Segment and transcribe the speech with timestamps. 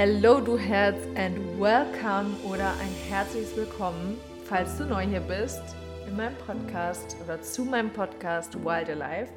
[0.00, 5.60] Hello du Herz and welcome oder ein herzliches Willkommen, falls du neu hier bist,
[6.06, 9.28] in meinem Podcast oder zu meinem Podcast Wild Alive.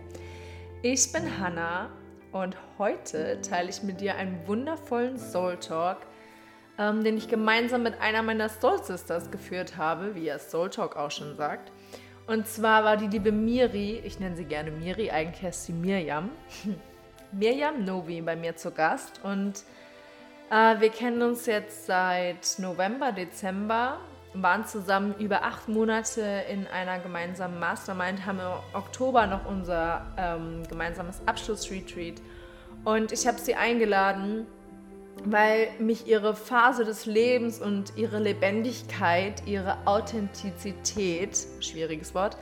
[0.84, 1.90] Ich bin Hannah
[2.32, 5.98] und heute teile ich mit dir einen wundervollen Soul Talk,
[6.78, 10.96] ähm, den ich gemeinsam mit einer meiner Soul Sisters geführt habe, wie er Soul Talk
[10.96, 11.72] auch schon sagt.
[12.28, 16.30] Und zwar war die liebe Miri, ich nenne sie gerne Miri, eigentlich heißt sie Mirjam,
[17.32, 19.64] Mirjam Novi bei mir zu Gast und
[20.52, 24.00] wir kennen uns jetzt seit November, Dezember,
[24.34, 30.64] waren zusammen über acht Monate in einer gemeinsamen Mastermind, haben im Oktober noch unser ähm,
[30.70, 32.22] gemeinsames Abschlussretreat.
[32.84, 34.46] Und ich habe sie eingeladen,
[35.24, 42.36] weil mich ihre Phase des Lebens und ihre Lebendigkeit, ihre Authentizität, schwieriges Wort,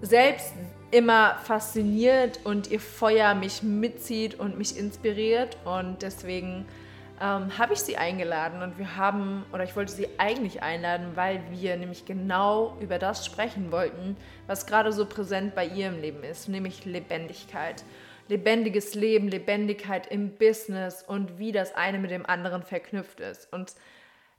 [0.00, 0.52] selbst
[0.90, 5.56] immer fasziniert und ihr Feuer mich mitzieht und mich inspiriert.
[5.64, 6.66] Und deswegen
[7.20, 11.42] ähm, habe ich sie eingeladen und wir haben, oder ich wollte sie eigentlich einladen, weil
[11.50, 16.24] wir nämlich genau über das sprechen wollten, was gerade so präsent bei ihr im Leben
[16.24, 17.84] ist, nämlich Lebendigkeit.
[18.28, 23.52] Lebendiges Leben, Lebendigkeit im Business und wie das eine mit dem anderen verknüpft ist.
[23.52, 23.74] Und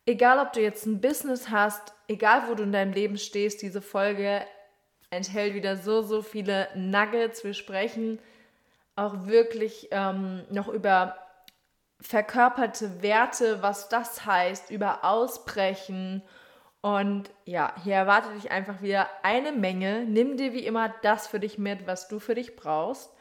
[0.06, 3.82] egal, ob du jetzt ein Business hast, egal, wo du in deinem Leben stehst, diese
[3.82, 4.42] Folge
[5.12, 7.44] enthält wieder so, so viele Nuggets.
[7.44, 8.18] Wir sprechen
[8.96, 11.16] auch wirklich ähm, noch über
[12.02, 16.24] verkörperte Werte, was das heißt, über Ausbrechen.
[16.82, 20.06] Und ja, hier erwartet dich einfach wieder eine Menge.
[20.06, 23.12] Nimm dir wie immer das für dich mit, was du für dich brauchst,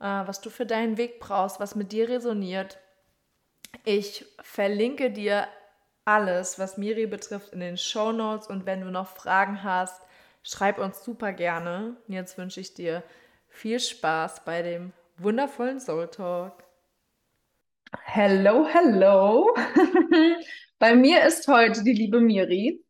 [0.00, 2.78] äh, was du für deinen Weg brauchst, was mit dir resoniert.
[3.84, 5.48] Ich verlinke dir
[6.04, 8.46] alles, was Miri betrifft, in den Show Notes.
[8.46, 10.02] Und wenn du noch Fragen hast,
[10.42, 11.96] schreib uns super gerne.
[12.08, 13.02] Jetzt wünsche ich dir
[13.48, 16.67] viel Spaß bei dem wundervollen Soul Talk.
[17.96, 19.54] Hello, hello.
[20.78, 22.84] Bei mir ist heute die liebe Miri.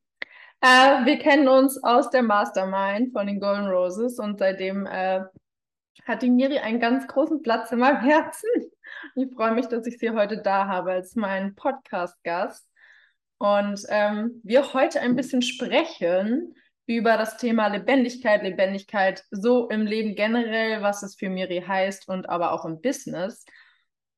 [0.61, 5.21] Äh, wir kennen uns aus der Mastermind von den Golden Roses und seitdem äh,
[6.05, 8.49] hat die Miri einen ganz großen Platz in meinem Herzen.
[9.15, 12.67] Ich freue mich, dass ich sie heute da habe als mein Podcast-Gast.
[13.39, 20.17] Und ähm, wir heute ein bisschen sprechen über das Thema Lebendigkeit, Lebendigkeit so im Leben
[20.17, 23.45] generell, was es für Miri heißt und aber auch im Business.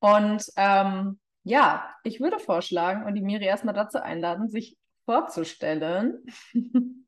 [0.01, 6.25] Und ähm, ja, ich würde vorschlagen und die Miri erstmal dazu einladen, sich vorzustellen.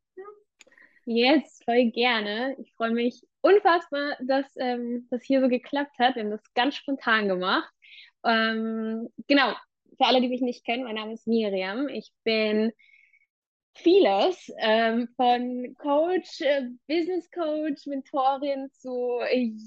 [1.05, 2.55] Yes, voll gerne.
[2.59, 6.15] Ich freue mich unfassbar, dass ähm, das hier so geklappt hat.
[6.15, 7.69] Wir haben das ganz spontan gemacht.
[8.25, 9.53] Ähm, genau,
[9.97, 11.89] für alle, die mich nicht kennen, mein Name ist Miriam.
[11.89, 12.71] Ich bin
[13.75, 19.19] vieles, ähm, von Coach, äh, Business Coach, Mentorin zu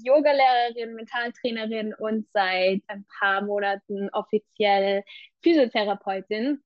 [0.03, 5.03] Yogalehrerin, Mentaltrainerin und seit ein paar Monaten offiziell
[5.43, 6.63] Physiotherapeutin.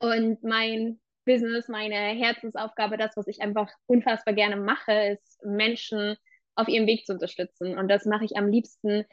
[0.00, 6.16] Und mein Business, meine Herzensaufgabe, das, was ich einfach unfassbar gerne mache, ist Menschen
[6.56, 7.78] auf ihrem Weg zu unterstützen.
[7.78, 9.04] Und das mache ich am liebsten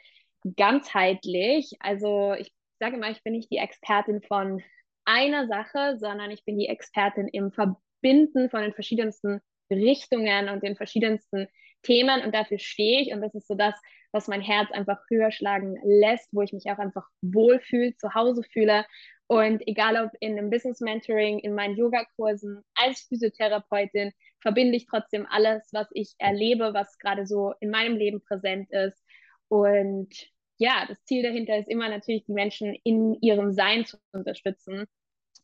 [0.56, 1.76] ganzheitlich.
[1.80, 4.62] Also ich sage immer, ich bin nicht die Expertin von
[5.10, 9.40] einer Sache, sondern ich bin die Expertin im Verbinden von den verschiedensten
[9.70, 11.48] Richtungen und den verschiedensten
[11.82, 12.22] Themen.
[12.22, 13.12] Und dafür stehe ich.
[13.12, 13.74] Und das ist so das,
[14.12, 18.42] was mein Herz einfach höher schlagen lässt, wo ich mich auch einfach wohlfühle, zu Hause
[18.42, 18.84] fühle.
[19.26, 25.26] Und egal ob in einem Business Mentoring, in meinen Yogakursen, als Physiotherapeutin, verbinde ich trotzdem
[25.30, 29.00] alles, was ich erlebe, was gerade so in meinem Leben präsent ist.
[29.48, 30.12] Und
[30.58, 34.86] ja, das Ziel dahinter ist immer natürlich, die Menschen in ihrem Sein zu unterstützen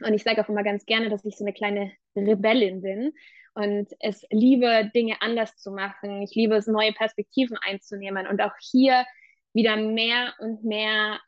[0.03, 3.13] und ich sage auch immer ganz gerne, dass ich so eine kleine Rebellin bin
[3.55, 6.23] und es liebe, Dinge anders zu machen.
[6.23, 9.07] Ich liebe es, neue Perspektiven einzunehmen und auch hier
[9.55, 11.19] wieder mehr und mehr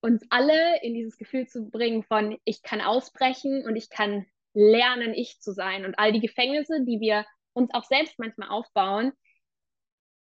[0.00, 5.12] uns alle in dieses Gefühl zu bringen von, ich kann ausbrechen und ich kann lernen,
[5.12, 5.84] ich zu sein.
[5.84, 9.12] Und all die Gefängnisse, die wir uns auch selbst manchmal aufbauen,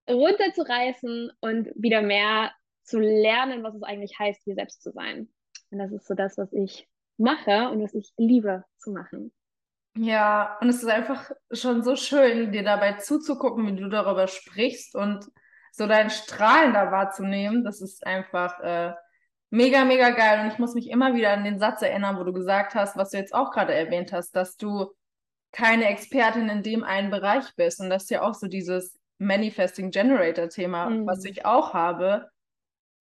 [0.10, 2.54] runterzureißen und wieder mehr
[2.84, 5.30] zu lernen, was es eigentlich heißt, wir selbst zu sein.
[5.70, 6.88] Und das ist so das, was ich
[7.18, 9.32] mache und was ich liebe zu machen.
[9.98, 14.96] Ja, und es ist einfach schon so schön, dir dabei zuzugucken, wie du darüber sprichst
[14.96, 15.26] und
[15.72, 17.64] so dein Strahlen da wahrzunehmen.
[17.64, 18.94] Das ist einfach äh,
[19.50, 20.42] mega, mega geil.
[20.42, 23.12] Und ich muss mich immer wieder an den Satz erinnern, wo du gesagt hast, was
[23.12, 24.94] du jetzt auch gerade erwähnt hast, dass du
[25.52, 27.80] keine Expertin in dem einen Bereich bist.
[27.80, 31.08] Und das ist ja auch so dieses Manifesting Generator Thema, mhm.
[31.08, 32.30] was ich auch habe.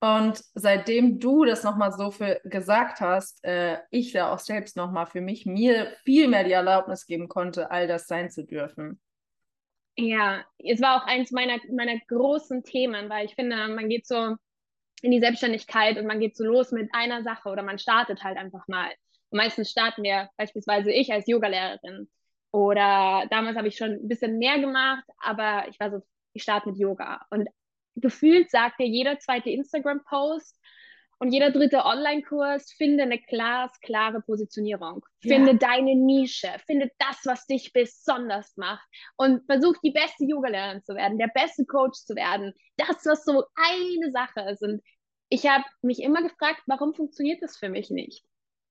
[0.00, 5.06] Und seitdem du das nochmal so für gesagt hast, äh, ich da auch selbst nochmal
[5.06, 9.00] für mich mir viel mehr die Erlaubnis geben konnte, all das sein zu dürfen.
[9.96, 14.36] Ja, es war auch eins meiner, meiner großen Themen, weil ich finde, man geht so
[15.00, 18.36] in die Selbstständigkeit und man geht so los mit einer Sache oder man startet halt
[18.36, 18.90] einfach mal.
[19.30, 22.10] Und meistens starten wir beispielsweise ich als Yogalehrerin.
[22.50, 26.02] Oder damals habe ich schon ein bisschen mehr gemacht, aber ich war so,
[26.32, 27.22] ich starte mit Yoga.
[27.30, 27.48] Und
[27.96, 30.58] gefühlt sagt dir jeder zweite Instagram-Post
[31.18, 35.04] und jeder dritte Online-Kurs, finde eine glasklare Positionierung.
[35.20, 35.56] Finde ja.
[35.56, 36.50] deine Nische.
[36.66, 38.86] Finde das, was dich besonders macht.
[39.16, 42.52] Und versuch die beste Yoga-Lehrerin zu werden, der beste Coach zu werden.
[42.76, 44.62] Das, was so eine Sache ist.
[44.62, 44.82] Und
[45.30, 48.22] ich habe mich immer gefragt, warum funktioniert das für mich nicht?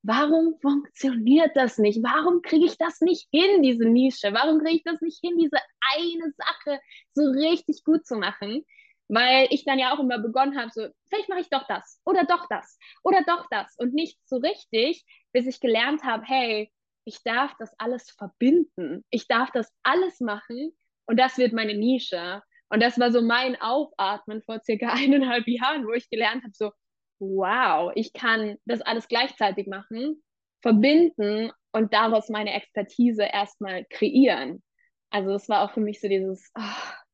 [0.04, 2.04] Warum funktioniert das nicht?
[2.04, 4.32] Warum kriege ich das nicht hin, diese Nische?
[4.34, 5.58] Warum kriege ich das nicht hin, diese
[5.98, 6.80] eine Sache
[7.14, 8.64] so richtig gut zu machen?
[9.08, 12.24] Weil ich dann ja auch immer begonnen habe, so, vielleicht mache ich doch das oder
[12.26, 16.72] doch das oder doch das und nicht so richtig, bis ich gelernt habe, hey,
[17.06, 19.06] ich darf das alles verbinden.
[19.12, 20.72] Ich darf das alles machen
[21.06, 22.42] und das wird meine Nische.
[22.70, 26.72] Und das war so mein Aufatmen vor circa eineinhalb Jahren, wo ich gelernt habe, so,
[27.20, 30.24] wow, ich kann das alles gleichzeitig machen,
[30.62, 34.64] verbinden und daraus meine Expertise erstmal kreieren.
[35.12, 36.62] Also es war auch für mich so dieses, oh,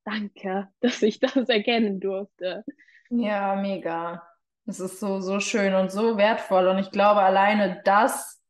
[0.03, 2.63] danke, dass ich das erkennen durfte.
[3.09, 4.23] Ja, mega.
[4.65, 6.67] Es ist so, so schön und so wertvoll.
[6.67, 8.41] Und ich glaube, alleine das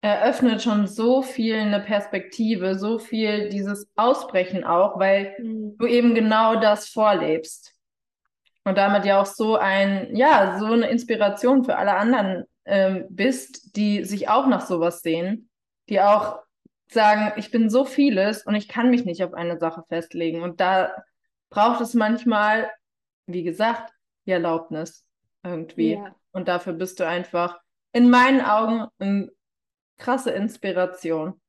[0.00, 5.76] eröffnet schon so viel eine Perspektive, so viel dieses Ausbrechen auch, weil mhm.
[5.78, 7.74] du eben genau das vorlebst.
[8.64, 13.76] Und damit ja auch so ein, ja, so eine Inspiration für alle anderen ähm, bist,
[13.76, 15.48] die sich auch nach sowas sehen,
[15.88, 16.40] die auch
[16.92, 20.42] sagen, ich bin so vieles und ich kann mich nicht auf eine Sache festlegen.
[20.42, 21.04] Und da
[21.50, 22.70] braucht es manchmal,
[23.26, 23.92] wie gesagt,
[24.26, 25.06] die Erlaubnis
[25.42, 25.94] irgendwie.
[25.94, 26.14] Ja.
[26.32, 27.60] Und dafür bist du einfach
[27.92, 29.30] in meinen Augen eine
[29.96, 31.40] krasse Inspiration.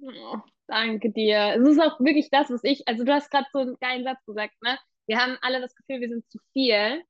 [0.00, 1.54] Oh, danke dir.
[1.56, 4.24] Es ist auch wirklich das, was ich, also du hast gerade so einen geilen Satz
[4.26, 4.78] gesagt, ne?
[5.06, 7.02] Wir haben alle das Gefühl, wir sind zu viel.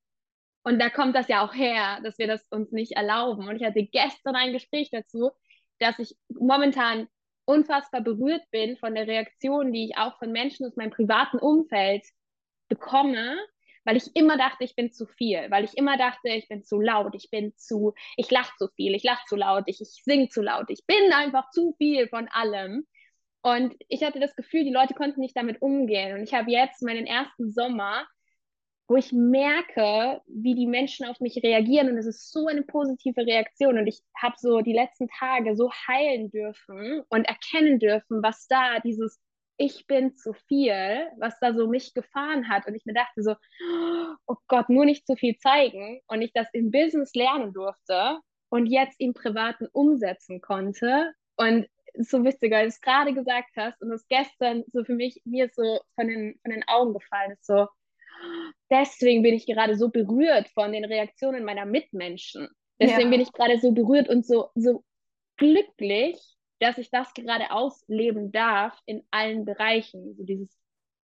[0.63, 3.49] Und da kommt das ja auch her, dass wir das uns nicht erlauben.
[3.49, 5.31] Und ich hatte gestern ein Gespräch dazu,
[5.81, 7.09] dass ich momentan
[7.49, 12.05] unfassbar berührt bin von der Reaktion, die ich auch von Menschen aus meinem privaten Umfeld
[12.69, 13.39] bekomme,
[13.85, 16.79] weil ich immer dachte, ich bin zu viel, weil ich immer dachte, ich bin zu
[16.79, 20.29] laut, ich bin zu, ich lache zu viel, ich lache zu laut, ich, ich singe
[20.29, 22.87] zu laut, ich bin einfach zu viel von allem.
[23.41, 26.19] Und ich hatte das Gefühl, die Leute konnten nicht damit umgehen.
[26.19, 28.07] Und ich habe jetzt meinen ersten Sommer
[28.89, 31.91] wo ich merke, wie die Menschen auf mich reagieren.
[31.91, 33.79] Und es ist so eine positive Reaktion.
[33.79, 38.81] Und ich habe so die letzten Tage so heilen dürfen und erkennen dürfen, was da
[38.81, 39.21] dieses
[39.59, 42.67] ich bin zu viel, was da so mich gefahren hat.
[42.67, 43.35] Und ich mir dachte so,
[44.27, 46.01] oh Gott, nur nicht zu viel zeigen.
[46.07, 48.21] Und ich das im Business lernen durfte
[48.51, 51.13] und jetzt im Privaten umsetzen konnte.
[51.37, 53.83] Und so witzig, weil du es gerade gesagt hast.
[53.83, 57.45] Und es gestern so für mich mir so von den, von den Augen gefallen ist,
[57.45, 57.67] so,
[58.71, 62.49] deswegen bin ich gerade so berührt von den Reaktionen meiner Mitmenschen.
[62.81, 63.11] Deswegen ja.
[63.11, 64.85] bin ich gerade so berührt und so, so
[65.37, 66.17] glücklich,
[66.61, 70.15] dass ich das gerade ausleben darf in allen Bereichen.
[70.17, 70.57] So dieses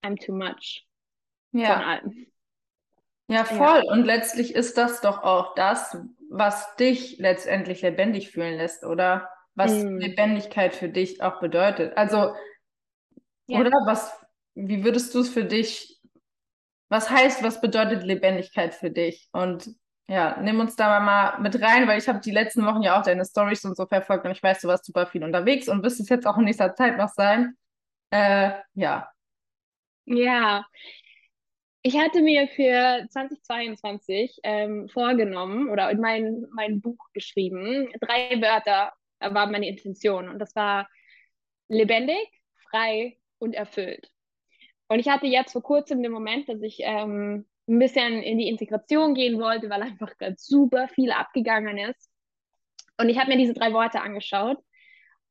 [0.04, 0.88] I'm too much
[1.52, 1.74] ja.
[1.74, 2.28] von allem.
[3.28, 3.84] Ja, voll.
[3.86, 3.92] Ja.
[3.92, 5.98] Und letztlich ist das doch auch das,
[6.30, 9.30] was dich letztendlich lebendig fühlen lässt, oder?
[9.54, 9.98] Was mm.
[9.98, 11.96] Lebendigkeit für dich auch bedeutet.
[11.96, 12.34] Also,
[13.48, 13.60] ja.
[13.60, 14.12] oder was,
[14.56, 15.99] wie würdest du es für dich
[16.90, 19.30] was heißt, was bedeutet Lebendigkeit für dich?
[19.32, 19.70] Und
[20.08, 23.04] ja, nimm uns da mal mit rein, weil ich habe die letzten Wochen ja auch
[23.04, 26.00] deine Stories und so verfolgt und ich weiß, du warst super viel unterwegs und wirst
[26.00, 27.56] es jetzt auch in nächster Zeit noch sein.
[28.10, 29.12] Äh, ja.
[30.06, 30.66] Ja,
[31.82, 38.92] ich hatte mir für 2022 ähm, vorgenommen oder in mein, mein Buch geschrieben, drei Wörter
[39.20, 40.90] waren meine Intention und das war
[41.70, 42.28] lebendig,
[42.70, 44.12] frei und erfüllt.
[44.90, 48.48] Und ich hatte jetzt vor kurzem den Moment, dass ich ähm, ein bisschen in die
[48.48, 52.10] Integration gehen wollte, weil einfach gerade super viel abgegangen ist.
[52.98, 54.58] Und ich habe mir diese drei Worte angeschaut.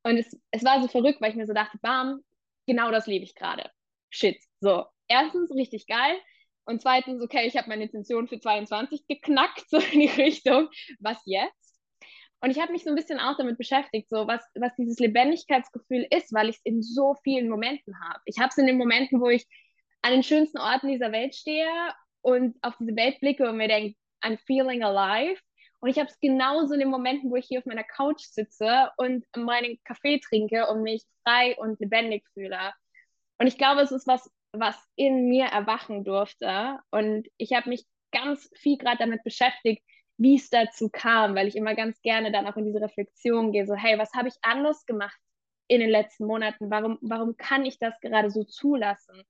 [0.05, 2.21] Und es, es war so verrückt, weil ich mir so dachte, bam,
[2.67, 3.69] genau das lebe ich gerade.
[4.11, 4.39] Shit.
[4.61, 6.17] So, erstens richtig geil.
[6.65, 10.69] Und zweitens, okay, ich habe meine Intention für 22 geknackt, so in die Richtung,
[11.01, 11.58] was jetzt?
[12.41, 16.07] Und ich habe mich so ein bisschen auch damit beschäftigt, so was, was dieses Lebendigkeitsgefühl
[16.11, 18.21] ist, weil ich es in so vielen Momenten habe.
[18.27, 19.47] Ich habe es in den Momenten, wo ich
[20.03, 21.69] an den schönsten Orten dieser Welt stehe
[22.23, 25.41] und auf diese Welt blicke und mir denke, I'm feeling alive.
[25.81, 28.91] Und ich habe es genauso in den Momenten, wo ich hier auf meiner Couch sitze
[28.97, 32.73] und meinen Kaffee trinke und mich frei und lebendig fühle.
[33.39, 36.79] Und ich glaube, es ist was, was in mir erwachen durfte.
[36.91, 39.83] Und ich habe mich ganz viel gerade damit beschäftigt,
[40.19, 43.67] wie es dazu kam, weil ich immer ganz gerne dann auch in diese Reflexion gehe,
[43.67, 45.19] so hey, was habe ich anders gemacht
[45.69, 46.71] in den letzten Monaten?
[46.71, 49.23] Warum, warum kann ich das gerade so zulassen?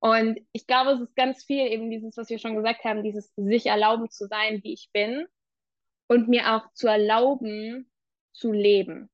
[0.00, 3.32] Und ich glaube, es ist ganz viel eben dieses, was wir schon gesagt haben, dieses
[3.36, 5.26] sich erlauben zu sein, wie ich bin
[6.08, 7.90] und mir auch zu erlauben
[8.32, 9.10] zu leben.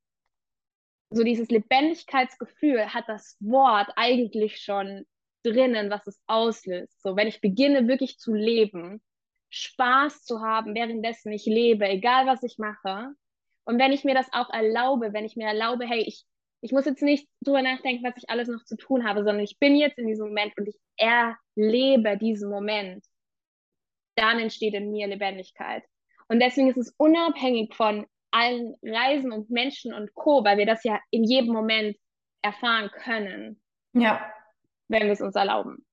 [1.11, 5.07] So dieses Lebendigkeitsgefühl hat das Wort eigentlich schon
[5.43, 7.01] drinnen, was es auslöst.
[7.03, 9.03] So, wenn ich beginne wirklich zu leben,
[9.55, 13.15] Spaß zu haben, währenddessen ich lebe, egal was ich mache.
[13.65, 16.25] Und wenn ich mir das auch erlaube, wenn ich mir erlaube, hey, ich,
[16.61, 19.59] ich muss jetzt nicht drüber nachdenken, was ich alles noch zu tun habe, sondern ich
[19.59, 23.05] bin jetzt in diesem Moment und ich erlebe diesen Moment,
[24.17, 25.85] dann entsteht in mir Lebendigkeit.
[26.29, 30.85] Und deswegen ist es unabhängig von allen Reisen und Menschen und Co., weil wir das
[30.85, 31.97] ja in jedem Moment
[32.43, 33.61] erfahren können.
[33.93, 34.31] Ja
[34.89, 35.85] wenn wir es uns erlauben.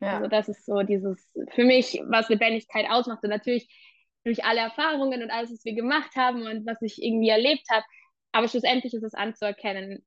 [0.00, 0.16] Ja.
[0.16, 3.22] Also das ist so dieses, für mich, was Lebendigkeit ausmacht.
[3.22, 3.68] Und natürlich
[4.24, 7.84] durch alle Erfahrungen und alles, was wir gemacht haben und was ich irgendwie erlebt habe.
[8.32, 10.04] Aber schlussendlich ist es anzuerkennen,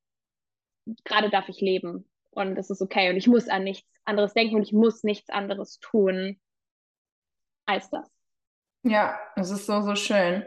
[1.04, 4.56] gerade darf ich leben und es ist okay und ich muss an nichts anderes denken
[4.56, 6.40] und ich muss nichts anderes tun
[7.66, 8.10] als das.
[8.84, 10.46] Ja, es ist so, so schön.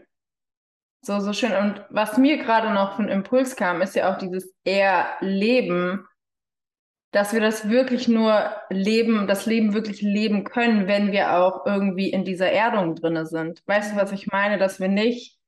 [1.03, 1.53] So, so schön.
[1.53, 6.07] Und was mir gerade noch von Impuls kam, ist ja auch dieses Erleben
[7.17, 12.11] dass wir das wirklich nur leben, das Leben wirklich leben können, wenn wir auch irgendwie
[12.11, 13.63] in dieser Erdung drinne sind.
[13.67, 14.59] Weißt du, was ich meine?
[14.59, 15.39] Dass wir nicht,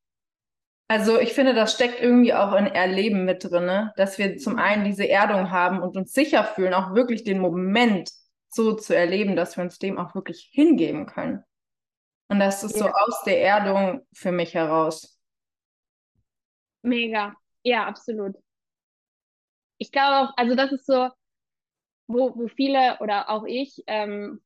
[0.89, 4.87] also ich finde, das steckt irgendwie auch in Erleben mit drinne, dass wir zum einen
[4.87, 8.13] diese Erdung haben und uns sicher fühlen, auch wirklich den Moment
[8.49, 11.45] so zu erleben, dass wir uns dem auch wirklich hingeben können.
[12.29, 12.85] Und das ist ja.
[12.85, 15.21] so aus der Erdung für mich heraus.
[16.81, 17.35] Mega.
[17.63, 18.37] Ja, absolut.
[19.77, 21.11] Ich glaube auch, also das ist so,
[22.09, 24.41] wo, wo viele oder auch ich, ähm,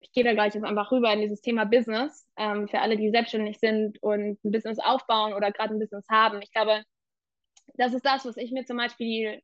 [0.00, 3.10] ich gehe da gleich jetzt einfach rüber in dieses Thema Business, ähm, für alle, die
[3.10, 6.40] selbstständig sind und ein Business aufbauen oder gerade ein Business haben.
[6.42, 6.82] Ich glaube,
[7.74, 9.42] das ist das, was ich mir zum Beispiel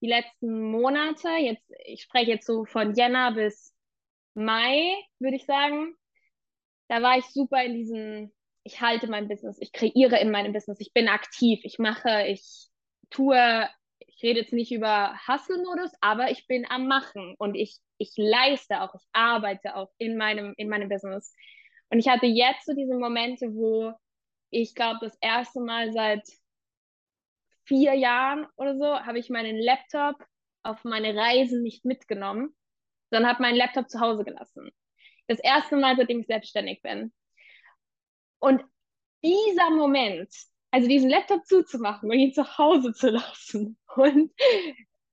[0.00, 3.74] die, letzten Monate, jetzt, ich spreche jetzt so von Jänner bis
[4.34, 5.94] Mai, würde ich sagen,
[6.88, 10.80] da war ich super in diesem, ich halte mein Business, ich kreiere in meinem Business,
[10.80, 12.68] ich bin aktiv, ich mache, ich
[13.08, 13.68] tue
[14.16, 18.80] ich rede jetzt nicht über Hustle-Modus, aber ich bin am Machen und ich, ich leiste
[18.80, 21.34] auch, ich arbeite auch in meinem, in meinem Business.
[21.90, 23.92] Und ich hatte jetzt so diese Momente, wo
[24.50, 26.26] ich glaube, das erste Mal seit
[27.64, 30.16] vier Jahren oder so habe ich meinen Laptop
[30.62, 32.56] auf meine Reisen nicht mitgenommen,
[33.10, 34.70] sondern habe meinen Laptop zu Hause gelassen.
[35.26, 37.12] Das erste Mal, seitdem ich selbstständig bin.
[38.38, 38.64] Und
[39.22, 40.32] dieser Moment,
[40.76, 44.30] also diesen Laptop zuzumachen und ihn zu Hause zu lassen und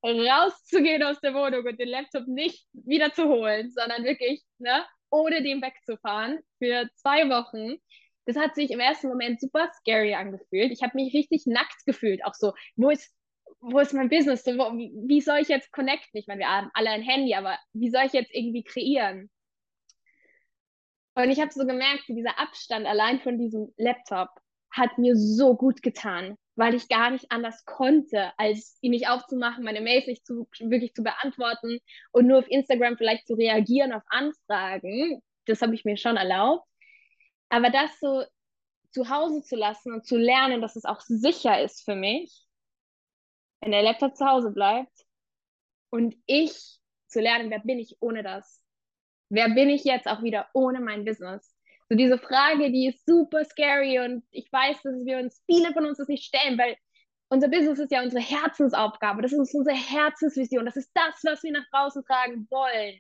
[0.03, 5.41] rauszugehen aus der Wohnung und den Laptop nicht wieder zu holen, sondern wirklich, ne, ohne
[5.41, 7.77] den wegzufahren für zwei Wochen.
[8.25, 10.73] Das hat sich im ersten Moment super scary angefühlt.
[10.73, 13.15] Ich habe mich richtig nackt gefühlt, auch so, wo ist,
[13.61, 14.43] wo ist mein Business?
[14.43, 16.19] So, wo, wie, soll ich jetzt connecten?
[16.19, 19.29] Ich meine, wir haben alle ein Handy, aber wie soll ich jetzt irgendwie kreieren?
[21.15, 24.27] Und ich habe so gemerkt, dieser Abstand allein von diesem Laptop
[24.73, 29.63] hat mir so gut getan, weil ich gar nicht anders konnte, als ihn nicht aufzumachen,
[29.63, 31.79] meine Mails nicht zu, wirklich zu beantworten
[32.11, 35.21] und nur auf Instagram vielleicht zu reagieren auf Anfragen.
[35.45, 36.67] Das habe ich mir schon erlaubt.
[37.49, 38.23] Aber das so
[38.89, 42.43] zu Hause zu lassen und zu lernen, dass es auch sicher ist für mich,
[43.61, 45.05] wenn der Laptop zu Hause bleibt
[45.91, 48.63] und ich zu lernen, wer bin ich ohne das?
[49.29, 51.55] Wer bin ich jetzt auch wieder ohne mein Business?
[51.93, 55.85] So diese Frage, die ist super scary und ich weiß, dass wir uns, viele von
[55.85, 56.75] uns das nicht stellen, weil
[57.29, 61.51] unser Business ist ja unsere Herzensaufgabe, das ist unsere Herzensvision, das ist das, was wir
[61.51, 62.99] nach draußen tragen wollen.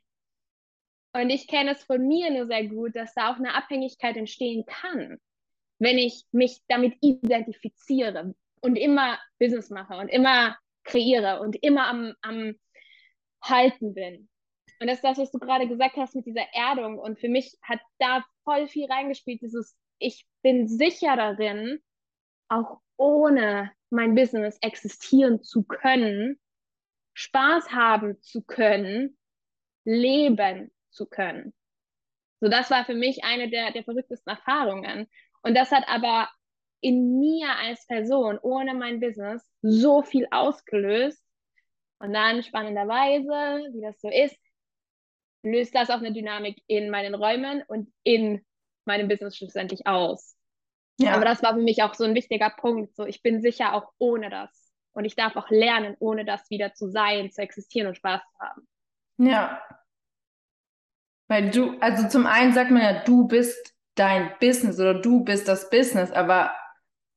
[1.13, 4.63] Und ich kenne es von mir nur sehr gut, dass da auch eine Abhängigkeit entstehen
[4.67, 5.17] kann,
[5.79, 12.13] wenn ich mich damit identifiziere und immer Business mache und immer kreiere und immer am,
[12.21, 12.53] am
[13.41, 14.29] Halten bin.
[14.79, 16.99] Und das ist das, was du gerade gesagt hast mit dieser Erdung.
[16.99, 21.79] Und für mich hat da voll viel reingespielt, dieses, ich bin sicher darin,
[22.47, 26.39] auch ohne mein Business existieren zu können,
[27.13, 29.17] Spaß haben zu können,
[29.85, 31.53] leben zu können.
[32.39, 35.07] So, das war für mich eine der, der verrücktesten Erfahrungen.
[35.43, 36.29] Und das hat aber
[36.81, 41.23] in mir als Person ohne mein Business so viel ausgelöst.
[41.99, 44.37] Und dann spannenderweise, wie das so ist,
[45.43, 48.43] löst das auch eine Dynamik in meinen Räumen und in
[48.85, 50.35] meinem Business schlussendlich aus.
[50.99, 51.13] Ja.
[51.15, 52.95] Aber das war für mich auch so ein wichtiger Punkt.
[52.95, 54.71] So, ich bin sicher auch ohne das.
[54.93, 58.39] Und ich darf auch lernen, ohne das wieder zu sein, zu existieren und Spaß zu
[58.39, 58.67] haben.
[59.17, 59.61] Ja.
[61.27, 65.47] Weil du, also zum einen sagt man ja, du bist dein Business oder du bist
[65.47, 66.53] das Business, aber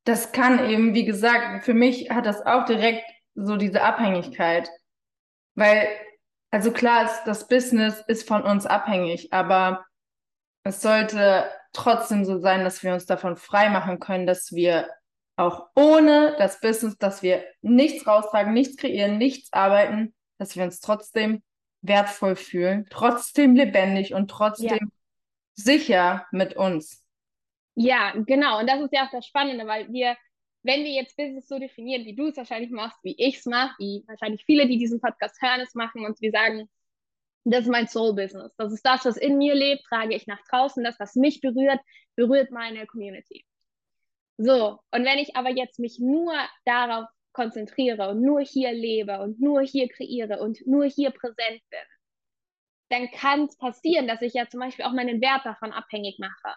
[0.04, 3.04] das kann eben, wie gesagt, für mich hat das auch direkt
[3.34, 4.70] so diese Abhängigkeit.
[5.54, 5.88] Weil
[6.56, 9.84] Also klar, ist, das Business ist von uns abhängig, aber
[10.62, 11.44] es sollte
[11.74, 14.88] trotzdem so sein, dass wir uns davon frei machen können, dass wir
[15.36, 20.80] auch ohne das Business, dass wir nichts raustragen, nichts kreieren, nichts arbeiten, dass wir uns
[20.80, 21.42] trotzdem
[21.82, 24.88] wertvoll fühlen, trotzdem lebendig und trotzdem ja.
[25.56, 27.04] sicher mit uns.
[27.74, 28.60] Ja, genau.
[28.60, 30.16] Und das ist ja auch das Spannende, weil wir,
[30.66, 33.74] wenn wir jetzt Business so definieren, wie du es wahrscheinlich machst, wie ich es mache,
[33.78, 36.68] wie wahrscheinlich viele, die diesen Podcast hören, es machen und wir sagen,
[37.44, 38.52] das ist mein Soul-Business.
[38.56, 40.82] Das ist das, was in mir lebt, trage ich nach draußen.
[40.82, 41.78] Das, was mich berührt,
[42.16, 43.46] berührt meine Community.
[44.36, 49.40] So, und wenn ich aber jetzt mich nur darauf konzentriere und nur hier lebe und
[49.40, 51.86] nur hier kreiere und nur hier präsent bin,
[52.88, 56.56] dann kann es passieren, dass ich ja zum Beispiel auch meinen Wert davon abhängig mache,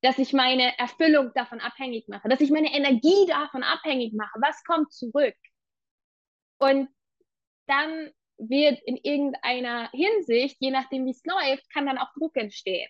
[0.00, 4.38] dass ich meine Erfüllung davon abhängig mache, dass ich meine Energie davon abhängig mache.
[4.40, 5.34] Was kommt zurück?
[6.58, 6.88] Und
[7.66, 12.88] dann wird in irgendeiner Hinsicht, je nachdem wie es läuft, kann dann auch Druck entstehen.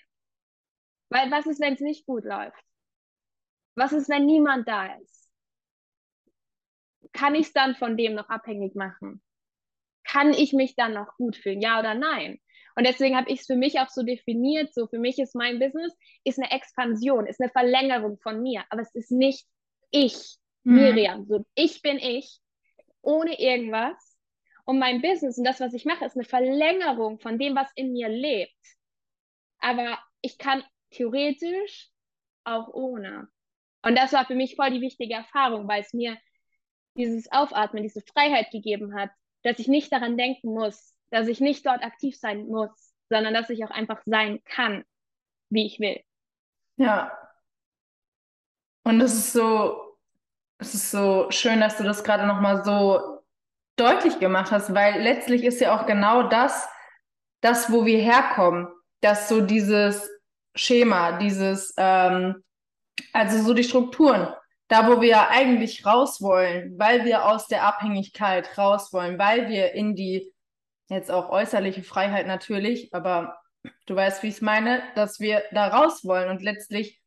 [1.11, 2.63] Weil was ist, wenn es nicht gut läuft?
[3.75, 5.31] Was ist, wenn niemand da ist?
[7.13, 9.23] Kann ich es dann von dem noch abhängig machen?
[10.05, 11.63] Kann ich mich dann noch gut fühlen?
[11.63, 12.41] Ja oder nein?
[12.79, 15.59] Und deswegen habe ich es für mich auch so definiert, so für mich ist mein
[15.59, 15.93] Business,
[16.23, 19.49] ist eine Expansion, ist eine Verlängerung von mir, aber es ist nicht
[19.91, 20.77] ich, mhm.
[20.77, 21.27] Miriam.
[21.27, 22.39] So, ich bin ich,
[23.03, 24.17] ohne irgendwas.
[24.65, 27.95] Und mein Business und das, was ich mache, ist eine Verlängerung von dem, was in
[27.95, 28.55] mir lebt.
[29.59, 31.91] Aber ich kann theoretisch
[32.45, 33.27] auch ohne.
[33.83, 36.17] Und das war für mich voll die wichtige Erfahrung, weil es mir
[36.95, 39.11] dieses Aufatmen, diese Freiheit gegeben hat,
[39.43, 42.71] dass ich nicht daran denken muss, dass ich nicht dort aktiv sein muss,
[43.09, 44.85] sondern dass ich auch einfach sein kann,
[45.51, 46.01] wie ich will.
[46.77, 47.13] Ja.
[48.85, 49.97] Und es ist so,
[50.59, 53.23] es ist so schön, dass du das gerade nochmal so
[53.77, 56.69] deutlich gemacht hast, weil letztlich ist ja auch genau das,
[57.41, 58.69] das, wo wir herkommen,
[59.01, 60.09] dass so dieses
[60.55, 62.43] Schema, dieses ähm,
[63.13, 64.29] also so die Strukturen,
[64.69, 69.73] da wo wir eigentlich raus wollen, weil wir aus der Abhängigkeit raus wollen, weil wir
[69.73, 70.33] in die
[70.89, 73.41] jetzt auch äußerliche Freiheit natürlich, aber
[73.87, 77.01] du weißt, wie ich es meine, dass wir da raus wollen und letztlich,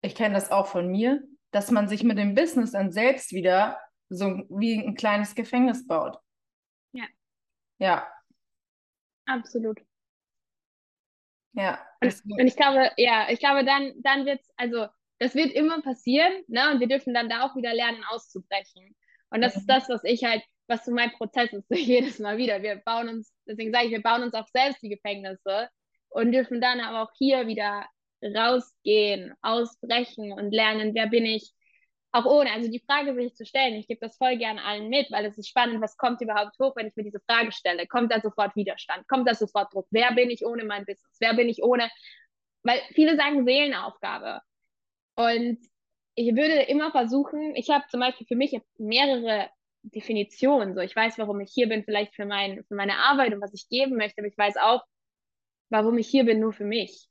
[0.00, 3.78] ich kenne das auch von mir, dass man sich mit dem Business dann selbst wieder
[4.08, 6.18] so wie ein kleines Gefängnis baut.
[6.92, 7.04] Ja.
[7.78, 8.12] Ja.
[9.26, 9.80] Absolut.
[11.52, 11.78] Ja.
[12.00, 14.86] Und, und, ich glaube, ja, ich glaube, dann, dann wird es, also
[15.18, 16.72] das wird immer passieren, ne?
[16.72, 18.96] Und wir dürfen dann da auch wieder lernen, auszubrechen.
[19.32, 22.62] Und das ist das, was ich halt, was so mein Prozess ist, jedes Mal wieder.
[22.62, 25.68] Wir bauen uns, deswegen sage ich, wir bauen uns auch selbst die Gefängnisse
[26.10, 27.86] und dürfen dann aber auch hier wieder
[28.22, 31.52] rausgehen, ausbrechen und lernen, wer bin ich,
[32.12, 35.10] auch ohne, also die Frage sich zu stellen, ich gebe das voll gerne allen mit,
[35.10, 37.86] weil es ist spannend, was kommt überhaupt hoch, wenn ich mir diese Frage stelle?
[37.86, 39.08] Kommt da sofort Widerstand?
[39.08, 39.86] Kommt da sofort Druck?
[39.90, 41.16] Wer bin ich ohne mein Business?
[41.20, 41.90] Wer bin ich ohne?
[42.62, 44.40] Weil viele sagen Seelenaufgabe.
[45.14, 45.58] Und
[46.14, 49.48] ich würde immer versuchen, ich habe zum Beispiel für mich mehrere
[49.82, 50.74] Definitionen.
[50.74, 53.54] So, ich weiß, warum ich hier bin, vielleicht für, mein, für meine Arbeit und was
[53.54, 54.82] ich geben möchte, aber ich weiß auch,
[55.70, 57.08] warum ich hier bin, nur für mich.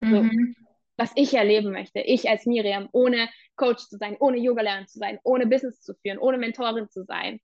[0.00, 0.54] So, mhm.
[0.96, 5.18] Was ich erleben möchte, ich als Miriam, ohne Coach zu sein, ohne Yoga-Lehrer zu sein,
[5.24, 7.40] ohne Business zu führen, ohne Mentorin zu sein,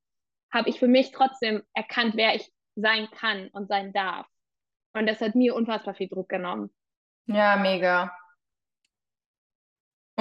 [0.52, 4.26] habe ich für mich trotzdem erkannt, wer ich sein kann und sein darf.
[4.92, 6.70] Und das hat mir unfassbar viel Druck genommen.
[7.26, 8.12] Ja, mega.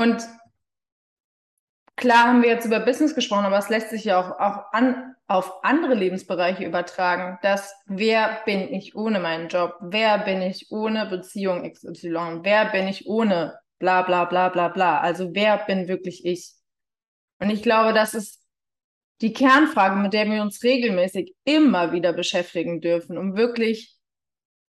[0.01, 0.27] Und
[1.95, 5.15] klar haben wir jetzt über Business gesprochen, aber es lässt sich ja auch, auch an,
[5.27, 7.37] auf andere Lebensbereiche übertragen.
[7.41, 9.75] Das, wer bin ich ohne meinen Job?
[9.81, 12.39] Wer bin ich ohne Beziehung XY?
[12.43, 14.99] Wer bin ich ohne bla bla bla bla bla.
[14.99, 16.53] Also wer bin wirklich ich?
[17.39, 18.45] Und ich glaube, das ist
[19.21, 23.97] die Kernfrage, mit der wir uns regelmäßig immer wieder beschäftigen dürfen, um wirklich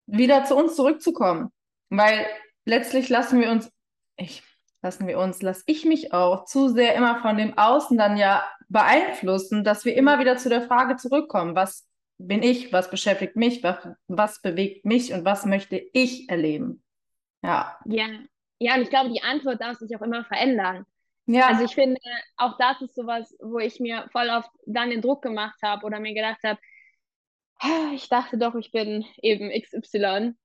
[0.07, 1.51] wieder zu uns zurückzukommen.
[1.89, 2.25] Weil
[2.65, 3.71] letztlich lassen wir uns,
[4.17, 4.43] ich,
[4.86, 8.45] lassen wir uns, lasse ich mich auch zu sehr immer von dem Außen dann ja
[8.69, 11.88] beeinflussen, dass wir immer wieder zu der Frage zurückkommen, was
[12.19, 16.84] bin ich, was beschäftigt mich, was, was bewegt mich und was möchte ich erleben.
[17.43, 17.78] Ja.
[17.86, 18.06] Ja,
[18.60, 20.86] ja, und ich glaube, die Antwort darf sich auch immer verändern.
[21.26, 21.48] Ja.
[21.48, 22.00] Also ich finde,
[22.38, 26.00] auch das ist sowas, wo ich mir voll oft dann den Druck gemacht habe oder
[26.00, 26.60] mir gedacht habe,
[27.95, 30.36] ich dachte doch, ich bin eben XY.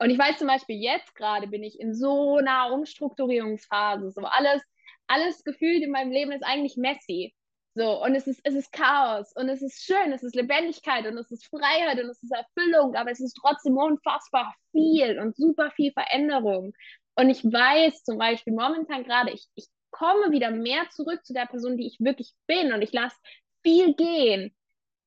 [0.00, 4.10] Und ich weiß zum Beispiel jetzt gerade bin ich in so einer Umstrukturierungsphase.
[4.10, 4.62] So alles,
[5.06, 7.34] alles gefühlt in meinem Leben ist eigentlich messy.
[7.74, 11.18] So, und es ist, es ist Chaos und es ist schön, es ist Lebendigkeit und
[11.18, 15.70] es ist Freiheit und es ist Erfüllung, aber es ist trotzdem unfassbar viel und super
[15.72, 16.72] viel Veränderung.
[17.14, 21.46] Und ich weiß zum Beispiel momentan gerade, ich, ich komme wieder mehr zurück zu der
[21.46, 23.16] Person, die ich wirklich bin und ich lasse
[23.62, 24.54] viel gehen.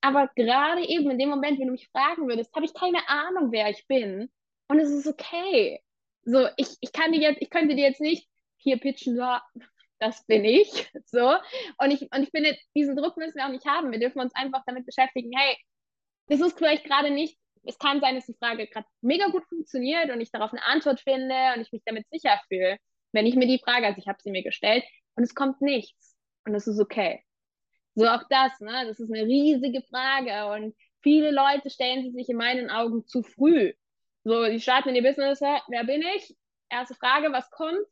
[0.00, 3.50] Aber gerade eben in dem Moment, wenn du mich fragen würdest, habe ich keine Ahnung,
[3.50, 4.30] wer ich bin.
[4.74, 5.80] Und es ist okay.
[6.24, 9.36] So, ich, ich kann dir jetzt, ich könnte dir jetzt nicht hier pitchen, so,
[10.00, 10.90] das bin ich.
[11.06, 11.36] So.
[11.78, 13.92] Und ich, und ich finde, diesen Druck müssen wir auch nicht haben.
[13.92, 15.56] Wir dürfen uns einfach damit beschäftigen, hey,
[16.26, 20.10] das ist vielleicht gerade nicht, es kann sein, dass die Frage gerade mega gut funktioniert
[20.10, 22.78] und ich darauf eine Antwort finde und ich mich damit sicher fühle.
[23.12, 24.82] Wenn ich mir die Frage, also ich habe sie mir gestellt
[25.14, 26.16] und es kommt nichts.
[26.46, 27.22] Und das ist okay.
[27.94, 28.86] So auch das, ne?
[28.88, 33.22] Das ist eine riesige Frage und viele Leute stellen sie sich in meinen Augen zu
[33.22, 33.72] früh.
[34.24, 36.34] So, die starten in ihr Business, wer bin ich?
[36.70, 37.86] Erste Frage, was kommt?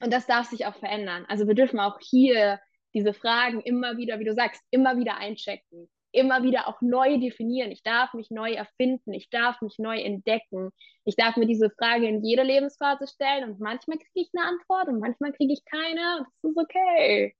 [0.00, 1.26] Und das darf sich auch verändern.
[1.28, 2.58] Also wir dürfen auch hier
[2.94, 7.70] diese Fragen immer wieder, wie du sagst, immer wieder einchecken, immer wieder auch neu definieren.
[7.70, 10.70] Ich darf mich neu erfinden, ich darf mich neu entdecken.
[11.04, 14.88] Ich darf mir diese Frage in jeder Lebensphase stellen und manchmal kriege ich eine Antwort
[14.88, 17.36] und manchmal kriege ich keine und das ist okay.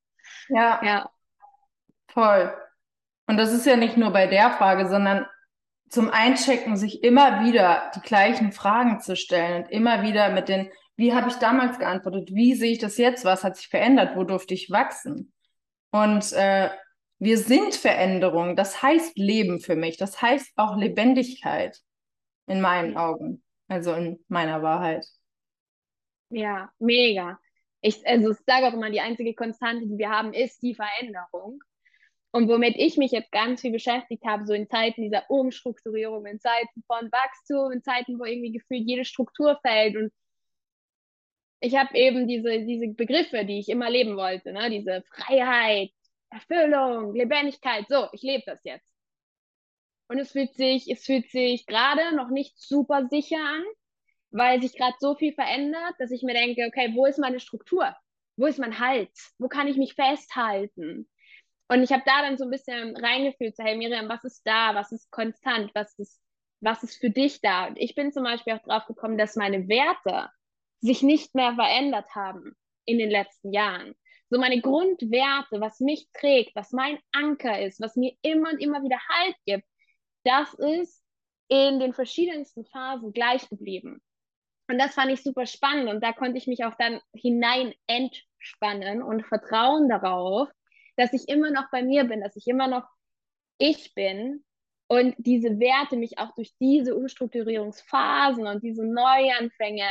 [0.48, 0.81] Ja.
[0.85, 1.11] Ja.
[2.09, 2.55] Voll.
[3.27, 5.27] Und das ist ja nicht nur bei der Frage, sondern
[5.92, 10.70] zum Einchecken sich immer wieder die gleichen Fragen zu stellen und immer wieder mit den,
[10.96, 14.24] wie habe ich damals geantwortet, wie sehe ich das jetzt, was hat sich verändert, wo
[14.24, 15.35] durfte ich wachsen?
[15.90, 16.70] Und äh,
[17.18, 21.78] wir sind Veränderung, das heißt Leben für mich, das heißt auch Lebendigkeit
[22.46, 25.05] in meinen Augen, also in meiner Wahrheit.
[26.31, 27.38] Ja, mega.
[27.83, 31.61] Ich, also ich sage auch immer, die einzige Konstante, die wir haben, ist die Veränderung.
[32.33, 36.40] Und womit ich mich jetzt ganz viel beschäftigt habe, so in Zeiten dieser Umstrukturierung, in
[36.40, 39.97] Zeiten von Wachstum, in Zeiten, wo irgendwie gefühlt jede Struktur fällt.
[39.97, 40.12] Und
[41.61, 44.71] ich habe eben diese, diese Begriffe, die ich immer leben wollte, ne?
[44.71, 45.90] diese Freiheit,
[46.31, 47.85] Erfüllung, Lebendigkeit.
[47.88, 48.90] So, ich lebe das jetzt.
[50.09, 53.64] Und es fühlt sich, es fühlt sich gerade noch nicht super sicher an,
[54.31, 57.95] weil sich gerade so viel verändert, dass ich mir denke, okay, wo ist meine Struktur?
[58.37, 59.11] Wo ist mein Halt?
[59.38, 61.09] Wo kann ich mich festhalten?
[61.68, 64.75] Und ich habe da dann so ein bisschen reingefühlt, so, hey Miriam, was ist da?
[64.75, 65.70] Was ist konstant?
[65.75, 66.20] Was ist,
[66.61, 67.68] was ist für dich da?
[67.68, 70.31] Und ich bin zum Beispiel auch drauf gekommen, dass meine Werte
[70.81, 73.94] sich nicht mehr verändert haben in den letzten Jahren.
[74.29, 78.83] So meine Grundwerte, was mich trägt, was mein Anker ist, was mir immer und immer
[78.83, 79.66] wieder Halt gibt,
[80.25, 81.03] das ist
[81.48, 84.03] in den verschiedensten Phasen gleich geblieben.
[84.68, 89.03] Und das fand ich super spannend und da konnte ich mich auch dann hinein entspannen
[89.03, 90.48] und vertrauen darauf,
[91.02, 92.84] dass ich immer noch bei mir bin, dass ich immer noch
[93.58, 94.44] ich bin
[94.86, 99.88] und diese Werte mich auch durch diese Umstrukturierungsphasen und diese Neuanfänge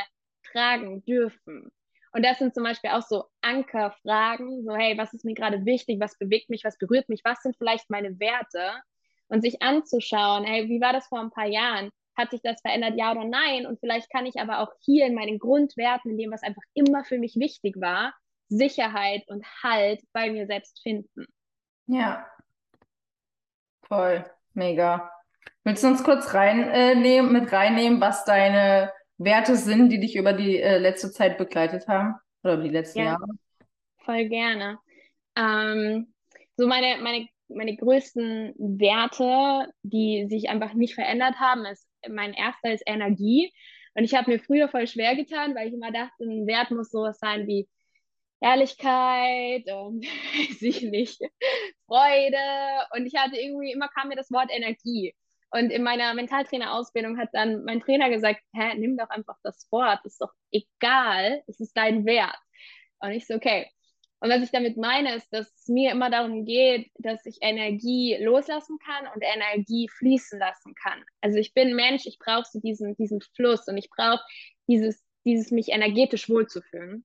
[0.51, 1.69] tragen dürfen.
[2.13, 5.99] Und das sind zum Beispiel auch so Ankerfragen, so hey, was ist mir gerade wichtig,
[5.99, 8.81] was bewegt mich, was berührt mich, was sind vielleicht meine Werte?
[9.27, 11.89] Und sich anzuschauen, hey, wie war das vor ein paar Jahren?
[12.17, 13.65] Hat sich das verändert, ja oder nein?
[13.65, 17.03] Und vielleicht kann ich aber auch hier in meinen Grundwerten, in dem, was einfach immer
[17.05, 18.13] für mich wichtig war,
[18.51, 21.25] Sicherheit und Halt bei mir selbst finden.
[21.87, 22.27] Ja,
[23.87, 25.09] voll, mega.
[25.63, 30.33] Willst du uns kurz reinnehmen, äh, mit reinnehmen, was deine Werte sind, die dich über
[30.33, 32.15] die äh, letzte Zeit begleitet haben?
[32.43, 33.25] Oder über die letzten ja, Jahre?
[33.99, 34.79] Voll gerne.
[35.35, 36.13] Ähm,
[36.57, 42.73] so meine, meine, meine größten Werte, die sich einfach nicht verändert haben, ist mein erster
[42.73, 43.53] ist Energie.
[43.93, 46.91] Und ich habe mir früher voll schwer getan, weil ich immer dachte, ein Wert muss
[46.91, 47.67] sowas sein wie
[48.41, 51.21] Ehrlichkeit und weiß ich nicht,
[51.85, 52.37] Freude.
[52.95, 55.15] Und ich hatte irgendwie, immer kam mir das Wort Energie.
[55.51, 59.99] Und in meiner Mentaltrainerausbildung hat dann mein Trainer gesagt, hä, nimm doch einfach das Wort,
[60.05, 62.37] ist doch egal, es ist dein Wert.
[62.99, 63.69] Und ich so, okay.
[64.21, 68.17] Und was ich damit meine, ist, dass es mir immer darum geht, dass ich Energie
[68.21, 71.03] loslassen kann und Energie fließen lassen kann.
[71.21, 74.21] Also ich bin Mensch, ich brauche so diesen, diesen Fluss und ich brauche
[74.67, 77.03] dieses, dieses mich energetisch wohlzufühlen.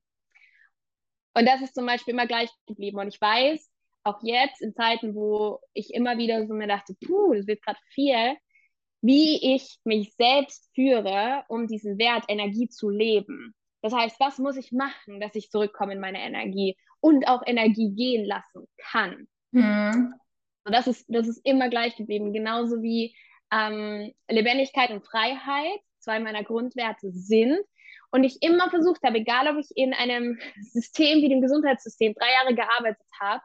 [1.36, 2.98] Und das ist zum Beispiel immer gleich geblieben.
[2.98, 3.70] Und ich weiß,
[4.04, 7.78] auch jetzt in Zeiten, wo ich immer wieder so mir dachte, puh, das wird gerade
[7.90, 8.36] viel,
[9.02, 13.54] wie ich mich selbst führe, um diesen Wert Energie zu leben.
[13.82, 17.90] Das heißt, was muss ich machen, dass ich zurückkomme in meine Energie und auch Energie
[17.90, 19.28] gehen lassen kann?
[19.50, 20.14] Mhm.
[20.64, 23.14] Und das ist, das ist immer gleich geblieben, genauso wie
[23.52, 27.58] ähm, Lebendigkeit und Freiheit, zwei meiner Grundwerte sind,
[28.10, 30.38] und ich immer versucht habe, egal ob ich in einem
[30.72, 33.42] System wie dem Gesundheitssystem drei Jahre gearbeitet habe,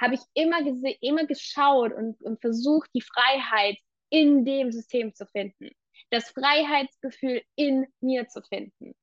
[0.00, 0.58] habe ich immer,
[1.00, 3.76] immer geschaut und, und versucht, die Freiheit
[4.08, 5.70] in dem System zu finden.
[6.10, 8.94] Das Freiheitsgefühl in mir zu finden.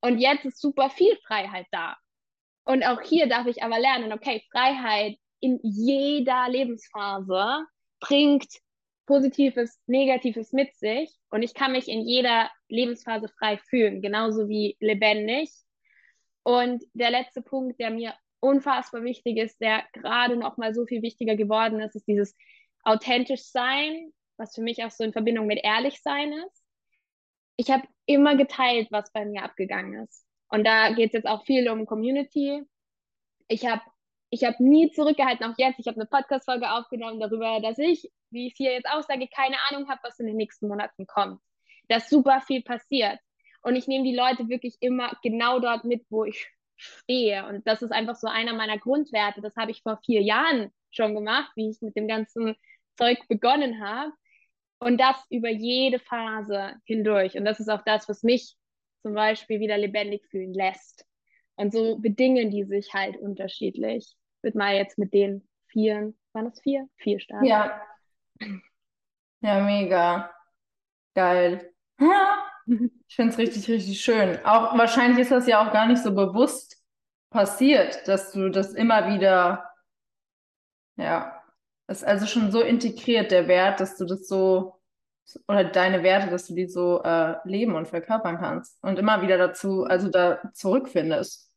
[0.00, 1.96] Und jetzt ist super viel Freiheit da.
[2.64, 7.66] Und auch hier darf ich aber lernen, okay, Freiheit in jeder Lebensphase
[8.00, 8.46] bringt
[9.06, 14.76] Positives, Negatives mit sich und ich kann mich in jeder Lebensphase frei fühlen, genauso wie
[14.80, 15.50] lebendig.
[16.42, 21.02] Und der letzte Punkt, der mir unfassbar wichtig ist, der gerade noch mal so viel
[21.02, 22.36] wichtiger geworden ist, ist dieses
[22.82, 26.64] authentisch sein, was für mich auch so in Verbindung mit ehrlich sein ist.
[27.56, 30.24] Ich habe immer geteilt, was bei mir abgegangen ist.
[30.48, 32.62] Und da geht es jetzt auch viel um Community.
[33.48, 33.82] Ich habe
[34.30, 35.78] ich hab nie zurückgehalten, auch jetzt.
[35.78, 39.56] Ich habe eine Podcast-Folge aufgenommen darüber, dass ich, wie ich hier jetzt auch sage, keine
[39.68, 41.40] Ahnung habe, was in den nächsten Monaten kommt.
[41.90, 43.18] Dass super viel passiert.
[43.62, 47.46] Und ich nehme die Leute wirklich immer genau dort mit, wo ich stehe.
[47.46, 49.42] Und das ist einfach so einer meiner Grundwerte.
[49.42, 52.56] Das habe ich vor vier Jahren schon gemacht, wie ich mit dem ganzen
[52.96, 54.12] Zeug begonnen habe.
[54.78, 57.34] Und das über jede Phase hindurch.
[57.36, 58.56] Und das ist auch das, was mich
[59.02, 61.04] zum Beispiel wieder lebendig fühlen lässt.
[61.56, 64.16] Und so bedingen die sich halt unterschiedlich.
[64.36, 66.88] Ich würde mal jetzt mit den vier, waren das vier?
[66.96, 67.44] Vier starten.
[67.44, 67.82] Ja.
[69.42, 70.30] Ja, mega.
[71.14, 71.74] Geil.
[72.00, 72.46] Ja.
[73.08, 74.38] Ich finde es richtig, richtig schön.
[74.44, 76.76] Auch wahrscheinlich ist das ja auch gar nicht so bewusst
[77.30, 79.70] passiert, dass du das immer wieder,
[80.96, 81.42] ja,
[81.88, 84.80] ist also schon so integriert, der Wert, dass du das so,
[85.48, 89.38] oder deine Werte, dass du die so äh, leben und verkörpern kannst und immer wieder
[89.38, 91.50] dazu, also da zurückfindest.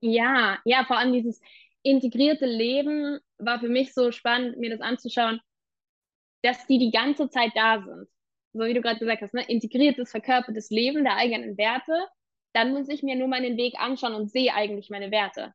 [0.00, 1.40] Ja, ja, vor allem dieses
[1.82, 5.40] integrierte Leben war für mich so spannend, mir das anzuschauen,
[6.42, 8.08] dass die die ganze Zeit da sind
[8.56, 12.06] so wie du gerade gesagt hast, ne, integriertes, verkörpertes Leben der eigenen Werte,
[12.52, 15.52] dann muss ich mir nur meinen Weg anschauen und sehe eigentlich meine Werte.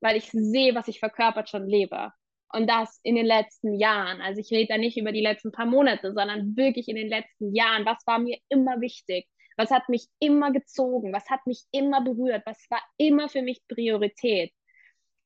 [0.00, 2.12] Weil ich sehe, was ich verkörpert schon lebe.
[2.52, 4.20] Und das in den letzten Jahren.
[4.20, 7.54] Also ich rede da nicht über die letzten paar Monate, sondern wirklich in den letzten
[7.54, 7.86] Jahren.
[7.86, 9.28] Was war mir immer wichtig?
[9.56, 11.12] Was hat mich immer gezogen?
[11.12, 12.42] Was hat mich immer berührt?
[12.46, 14.52] Was war immer für mich Priorität?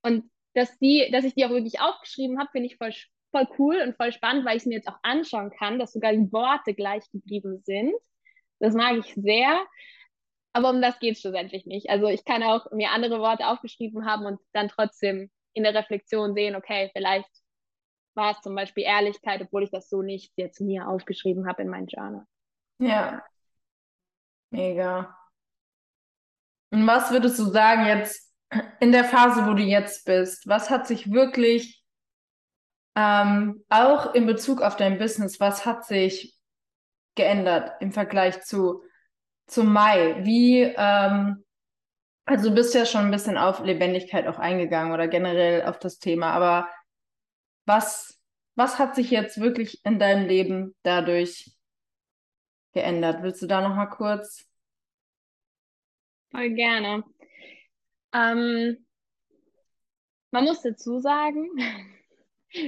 [0.02, 2.92] Und dass die, dass ich die auch wirklich aufgeschrieben habe, finde ich voll
[3.34, 6.12] voll cool und voll spannend, weil ich es mir jetzt auch anschauen kann, dass sogar
[6.12, 7.94] die Worte gleich geblieben sind.
[8.60, 9.60] Das mag ich sehr.
[10.52, 11.90] Aber um das geht es schlussendlich nicht.
[11.90, 16.34] Also ich kann auch mir andere Worte aufgeschrieben haben und dann trotzdem in der Reflexion
[16.34, 17.28] sehen, okay, vielleicht
[18.14, 21.68] war es zum Beispiel Ehrlichkeit, obwohl ich das so nicht jetzt mir aufgeschrieben habe in
[21.68, 22.24] mein Journal.
[22.78, 23.24] Ja.
[24.50, 25.16] Mega.
[26.70, 28.32] Und was würdest du sagen jetzt
[28.78, 30.46] in der Phase, wo du jetzt bist?
[30.46, 31.83] Was hat sich wirklich
[32.96, 36.36] ähm, auch in Bezug auf dein Business, was hat sich
[37.14, 38.82] geändert im Vergleich zu,
[39.46, 40.24] zu Mai?
[40.24, 41.44] Wie, ähm,
[42.24, 45.98] also du bist ja schon ein bisschen auf Lebendigkeit auch eingegangen oder generell auf das
[45.98, 46.68] Thema, aber
[47.66, 48.20] was,
[48.54, 51.52] was hat sich jetzt wirklich in deinem Leben dadurch
[52.72, 53.22] geändert?
[53.22, 54.46] Willst du da noch mal kurz?
[56.30, 57.04] Voll gerne.
[58.12, 58.84] Ähm,
[60.30, 61.48] man muss dazu sagen,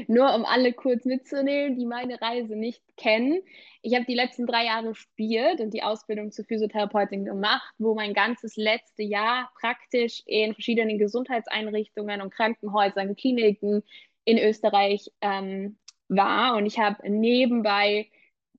[0.09, 3.41] nur um alle kurz mitzunehmen, die meine Reise nicht kennen.
[3.83, 8.15] Ich habe die letzten drei Jahre studiert und die Ausbildung zur Physiotherapeutin gemacht, wo mein
[8.15, 13.83] ganzes letzte Jahr praktisch in verschiedenen Gesundheitseinrichtungen und Krankenhäusern, Kliniken
[14.25, 16.57] in Österreich ähm, war.
[16.57, 18.09] Und ich habe nebenbei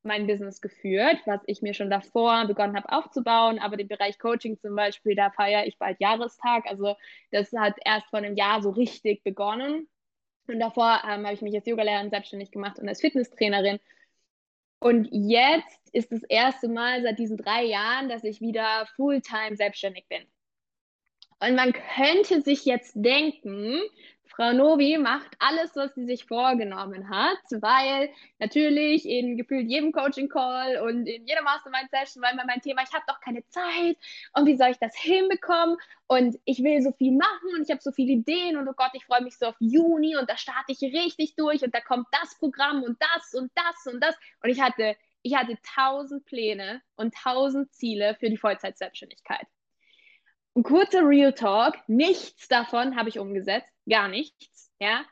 [0.04, 3.60] mein Business geführt, was ich mir schon davor begonnen habe aufzubauen.
[3.60, 6.66] Aber den Bereich Coaching zum Beispiel, da feiere ich bald Jahrestag.
[6.68, 6.96] Also
[7.32, 9.88] das hat erst vor einem Jahr so richtig begonnen.
[10.48, 13.80] Und davor ähm, habe ich mich als Yogalehrerin selbstständig gemacht und als Fitnesstrainerin.
[14.80, 20.08] Und jetzt ist das erste Mal seit diesen drei Jahren, dass ich wieder Fulltime selbstständig
[20.08, 20.24] bin.
[21.40, 23.80] Und man könnte sich jetzt denken,
[24.38, 30.78] Frau Novi macht alles, was sie sich vorgenommen hat, weil natürlich in gefühlt jedem Coaching-Call
[30.78, 33.98] und in jeder Mastermind-Session war immer mein Thema, ich habe doch keine Zeit
[34.34, 37.82] und wie soll ich das hinbekommen und ich will so viel machen und ich habe
[37.82, 40.72] so viele Ideen und oh Gott, ich freue mich so auf Juni und da starte
[40.72, 44.52] ich richtig durch und da kommt das Programm und das und das und das und
[44.52, 49.48] ich hatte, ich hatte tausend Pläne und tausend Ziele für die Vollzeit-Selbstständigkeit.
[50.58, 54.74] Ein kurzer Real Talk, nichts davon habe ich umgesetzt, gar nichts.
[54.80, 55.06] Ja,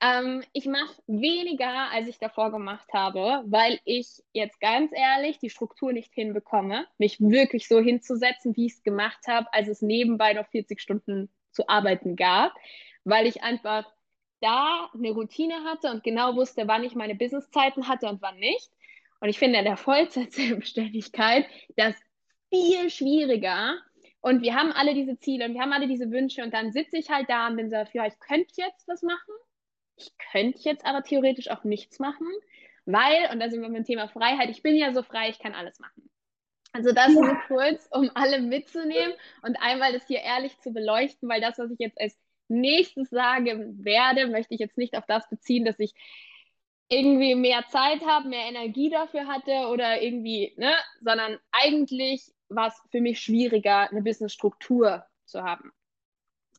[0.00, 5.50] ähm, ich mache weniger, als ich davor gemacht habe, weil ich jetzt ganz ehrlich die
[5.50, 10.34] Struktur nicht hinbekomme, mich wirklich so hinzusetzen, wie ich es gemacht habe, als es nebenbei
[10.34, 12.52] noch 40 Stunden zu arbeiten gab,
[13.02, 13.84] weil ich einfach
[14.40, 18.70] da eine Routine hatte und genau wusste, wann ich meine Businesszeiten hatte und wann nicht.
[19.18, 21.96] Und ich finde in der Vollzeitselbstständigkeit das
[22.50, 23.80] viel schwieriger,
[24.22, 26.96] und wir haben alle diese Ziele und wir haben alle diese Wünsche und dann sitze
[26.96, 29.34] ich halt da und bin so, ja, ich könnte jetzt was machen.
[29.96, 32.28] Ich könnte jetzt aber theoretisch auch nichts machen,
[32.86, 35.54] weil, und da sind wir beim Thema Freiheit, ich bin ja so frei, ich kann
[35.54, 36.08] alles machen.
[36.72, 37.20] Also das ja.
[37.20, 41.70] nur kurz, um alle mitzunehmen und einmal das hier ehrlich zu beleuchten, weil das, was
[41.70, 42.16] ich jetzt als
[42.48, 45.94] nächstes sagen werde, möchte ich jetzt nicht auf das beziehen, dass ich
[46.88, 52.80] irgendwie mehr Zeit habe, mehr Energie dafür hatte oder irgendwie, ne, sondern eigentlich war es
[52.90, 55.72] für mich schwieriger, eine Businessstruktur zu haben.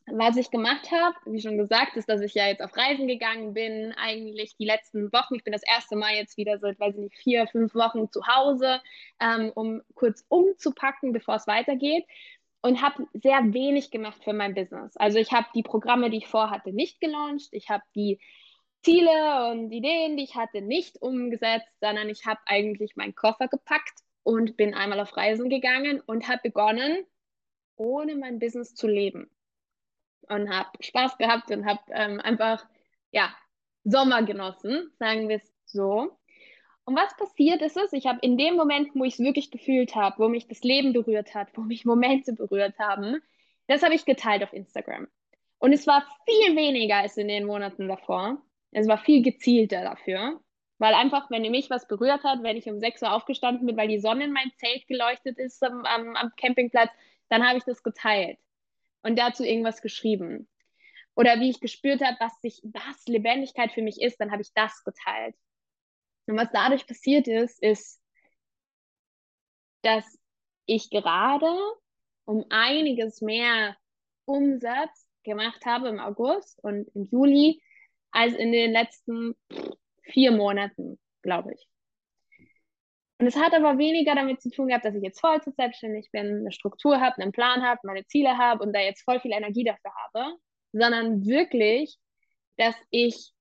[0.06, 3.54] was ich gemacht habe, wie schon gesagt, ist, dass ich ja jetzt auf Reisen gegangen
[3.54, 5.34] bin, eigentlich die letzten Wochen.
[5.34, 8.26] Ich bin das erste Mal jetzt wieder seit, weiß ich nicht, vier, fünf Wochen zu
[8.26, 8.82] Hause,
[9.18, 12.04] ähm, um kurz umzupacken, bevor es weitergeht.
[12.60, 14.96] Und habe sehr wenig gemacht für mein Business.
[14.96, 17.48] Also ich habe die Programme, die ich vorhatte, nicht gelauncht.
[17.52, 18.18] Ich habe die
[18.82, 24.00] Ziele und Ideen, die ich hatte, nicht umgesetzt, sondern ich habe eigentlich meinen Koffer gepackt
[24.24, 27.06] und bin einmal auf Reisen gegangen und habe begonnen,
[27.76, 29.30] ohne mein Business zu leben
[30.28, 32.66] und habe Spaß gehabt und habe ähm, einfach,
[33.12, 33.34] ja,
[33.84, 36.18] Sommer genossen, sagen wir es so.
[36.84, 39.94] Und was passiert ist es, ich habe in dem Moment, wo ich es wirklich gefühlt
[39.94, 43.22] habe, wo mich das Leben berührt hat, wo mich Momente berührt haben,
[43.66, 45.06] das habe ich geteilt auf Instagram.
[45.58, 48.42] Und es war viel weniger als in den Monaten davor.
[48.70, 50.40] Es war viel gezielter dafür.
[50.84, 53.88] Weil einfach, wenn mich was berührt hat, wenn ich um 6 Uhr aufgestanden bin, weil
[53.88, 56.90] die Sonne in mein Zelt geleuchtet ist am, am, am Campingplatz,
[57.30, 58.38] dann habe ich das geteilt
[59.02, 60.46] und dazu irgendwas geschrieben.
[61.14, 64.52] Oder wie ich gespürt habe, was, sich, was Lebendigkeit für mich ist, dann habe ich
[64.52, 65.34] das geteilt.
[66.26, 68.02] Und was dadurch passiert ist, ist,
[69.80, 70.04] dass
[70.66, 71.50] ich gerade
[72.26, 73.74] um einiges mehr
[74.26, 77.62] Umsatz gemacht habe im August und im Juli
[78.10, 79.34] als in den letzten
[80.04, 81.68] vier Monaten, glaube ich.
[83.18, 86.40] Und es hat aber weniger damit zu tun gehabt, dass ich jetzt Vollzeit selbstständig bin,
[86.40, 89.64] eine Struktur habe, einen Plan habe, meine Ziele habe und da jetzt voll viel Energie
[89.64, 90.36] dafür habe,
[90.72, 91.96] sondern wirklich,
[92.56, 93.32] dass ich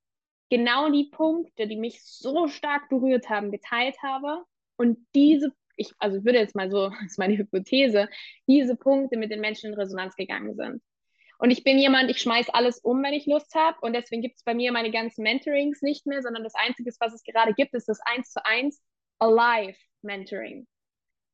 [0.49, 4.43] genau die Punkte, die mich so stark berührt haben, geteilt habe
[4.77, 8.07] und diese, ich, also ich würde jetzt mal so, das ist meine Hypothese,
[8.47, 10.83] diese Punkte mit den Menschen in Resonanz gegangen sind.
[11.39, 13.77] Und ich bin jemand, ich schmeiß alles um, wenn ich Lust habe.
[13.81, 17.13] Und deswegen gibt es bei mir meine ganzen Mentorings nicht mehr, sondern das Einzige, was
[17.13, 18.81] es gerade gibt, ist das Eins zu eins
[19.19, 20.67] Alive Mentoring,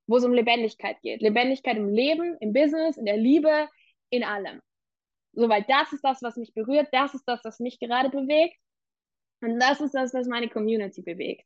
[0.07, 1.21] wo es um Lebendigkeit geht.
[1.21, 3.67] Lebendigkeit im Leben, im Business, in der Liebe,
[4.09, 4.61] in allem.
[5.33, 8.57] So, weil das ist das, was mich berührt, das ist das, was mich gerade bewegt.
[9.41, 11.45] Und das ist das, was meine Community bewegt.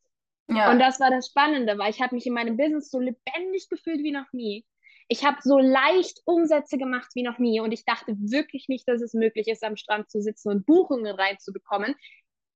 [0.49, 0.71] Ja.
[0.71, 4.03] Und das war das Spannende, weil ich habe mich in meinem Business so lebendig gefühlt
[4.03, 4.65] wie noch nie.
[5.07, 9.01] Ich habe so leicht Umsätze gemacht wie noch nie und ich dachte wirklich nicht, dass
[9.01, 11.95] es möglich ist, am Strand zu sitzen und Buchungen reinzubekommen.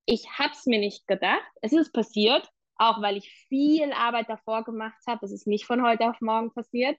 [0.06, 1.50] Ich habe es mir nicht gedacht.
[1.60, 5.18] Es ist passiert auch weil ich viel Arbeit davor gemacht habe.
[5.20, 6.96] Das ist nicht von heute auf morgen passiert.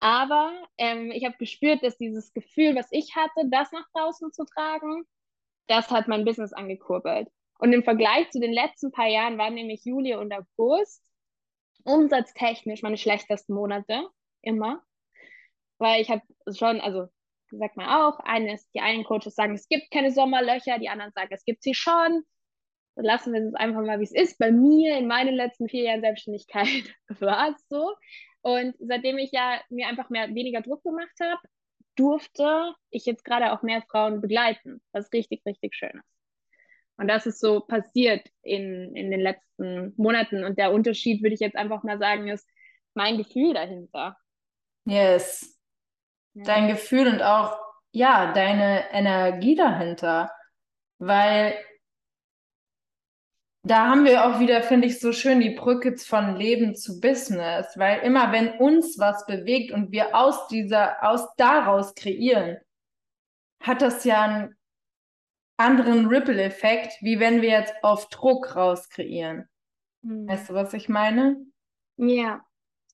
[0.00, 4.44] Aber ähm, ich habe gespürt, dass dieses Gefühl, was ich hatte, das nach draußen zu
[4.44, 5.04] tragen,
[5.66, 7.28] das hat mein Business angekurbelt.
[7.58, 11.02] Und im Vergleich zu den letzten paar Jahren waren nämlich Juli und August
[11.84, 14.08] umsatztechnisch meine schlechtesten Monate,
[14.44, 14.82] immer.
[15.78, 16.22] Weil ich habe
[16.54, 17.08] schon, also
[17.50, 21.30] sagt man auch, eines, die einen Coaches sagen, es gibt keine Sommerlöcher, die anderen sagen,
[21.32, 22.24] es gibt sie schon
[22.96, 24.38] lassen wir es einfach mal, wie es ist.
[24.38, 27.94] Bei mir in meinen letzten vier Jahren Selbstständigkeit war es so.
[28.42, 31.40] Und seitdem ich ja mir einfach mehr, weniger Druck gemacht habe,
[31.96, 36.14] durfte ich jetzt gerade auch mehr Frauen begleiten, was richtig, richtig schön ist.
[36.96, 40.44] Und das ist so passiert in, in den letzten Monaten.
[40.44, 42.48] Und der Unterschied, würde ich jetzt einfach mal sagen, ist
[42.94, 44.16] mein Gefühl dahinter.
[44.84, 45.58] Yes.
[46.34, 46.44] Ja.
[46.44, 47.56] Dein Gefühl und auch,
[47.92, 50.30] ja, deine Energie dahinter.
[50.98, 51.56] Weil
[53.62, 57.66] da haben wir auch wieder, finde ich, so schön die Brücke von Leben zu Business,
[57.76, 62.58] weil immer wenn uns was bewegt und wir aus dieser, aus daraus kreieren,
[63.60, 64.56] hat das ja einen
[65.56, 69.48] anderen Ripple-Effekt, wie wenn wir jetzt auf Druck raus kreieren.
[70.02, 70.28] Hm.
[70.28, 71.38] Weißt du, was ich meine?
[71.96, 72.44] Ja,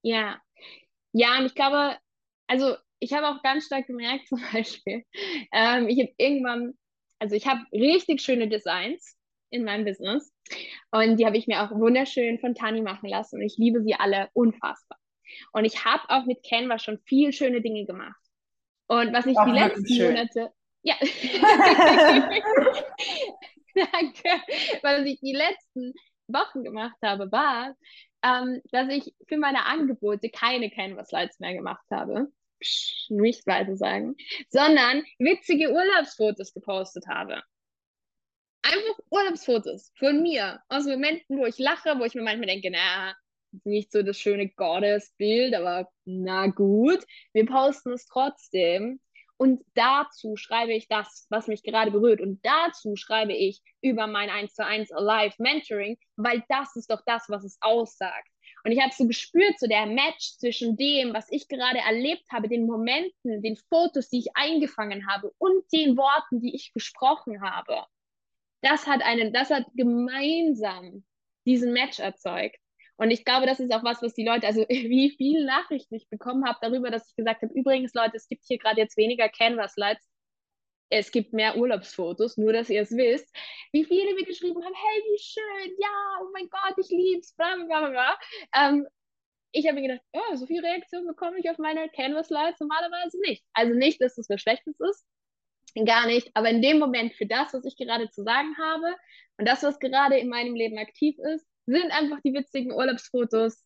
[0.03, 0.41] ja.
[1.13, 1.97] Ja, und ich glaube,
[2.47, 5.05] also ich habe auch ganz stark gemerkt, zum Beispiel,
[5.53, 6.75] ähm, ich habe irgendwann,
[7.19, 9.17] also ich habe richtig schöne Designs
[9.51, 10.33] in meinem Business.
[10.91, 13.37] Und die habe ich mir auch wunderschön von Tani machen lassen.
[13.37, 14.99] Und ich liebe sie alle unfassbar.
[15.53, 18.21] Und ich habe auch mit Canva schon viel schöne Dinge gemacht.
[18.87, 20.13] Und was ich auch die letzten schön.
[20.13, 20.51] Monate.
[20.83, 20.95] Ja.
[23.75, 24.43] Danke.
[24.83, 25.93] Was ich die letzten
[26.29, 27.75] Wochen gemacht habe, war,
[28.23, 32.33] ähm, dass ich für meine Angebote keine Canva-Slides mehr gemacht habe.
[32.61, 34.17] Psch, nicht weiter sagen.
[34.51, 37.43] Sondern witzige Urlaubsfotos gepostet habe
[38.63, 43.15] einfach Urlaubsfotos von mir aus Momenten, wo ich lache, wo ich mir manchmal denke, na,
[43.65, 49.01] nicht so das schöne Goddess-Bild, aber na gut, wir posten es trotzdem.
[49.41, 52.21] Und dazu schreibe ich das, was mich gerade berührt.
[52.21, 57.01] Und dazu schreibe ich über mein 1 zu 1 Alive Mentoring, weil das ist doch
[57.07, 58.29] das, was es aussagt.
[58.65, 62.49] Und ich habe so gespürt, so der Match zwischen dem, was ich gerade erlebt habe,
[62.49, 67.87] den Momenten, den Fotos, die ich eingefangen habe und den Worten, die ich gesprochen habe
[68.63, 71.05] das hat einen, das hat gemeinsam
[71.47, 72.59] diesen Match erzeugt.
[73.01, 76.07] Und ich glaube, das ist auch was, was die Leute, also wie viele Nachrichten ich
[76.11, 79.27] bekommen habe darüber, dass ich gesagt habe, übrigens Leute, es gibt hier gerade jetzt weniger
[79.31, 80.07] Canvas-Slides,
[80.91, 83.35] es gibt mehr Urlaubsfotos, nur dass ihr es wisst,
[83.73, 87.57] wie viele mir geschrieben haben, hey, wie schön, ja, oh mein Gott, ich lieb's, bla
[87.57, 88.19] bla bla bla.
[88.55, 88.87] Ähm,
[89.53, 93.43] ich habe mir gedacht, oh, so viel Reaktion bekomme ich auf meine Canvas-Lights normalerweise nicht.
[93.55, 95.07] Also nicht, dass das was Schlechtes ist,
[95.87, 98.95] gar nicht, aber in dem Moment für das, was ich gerade zu sagen habe
[99.39, 103.65] und das, was gerade in meinem Leben aktiv ist, sind einfach die witzigen Urlaubsfotos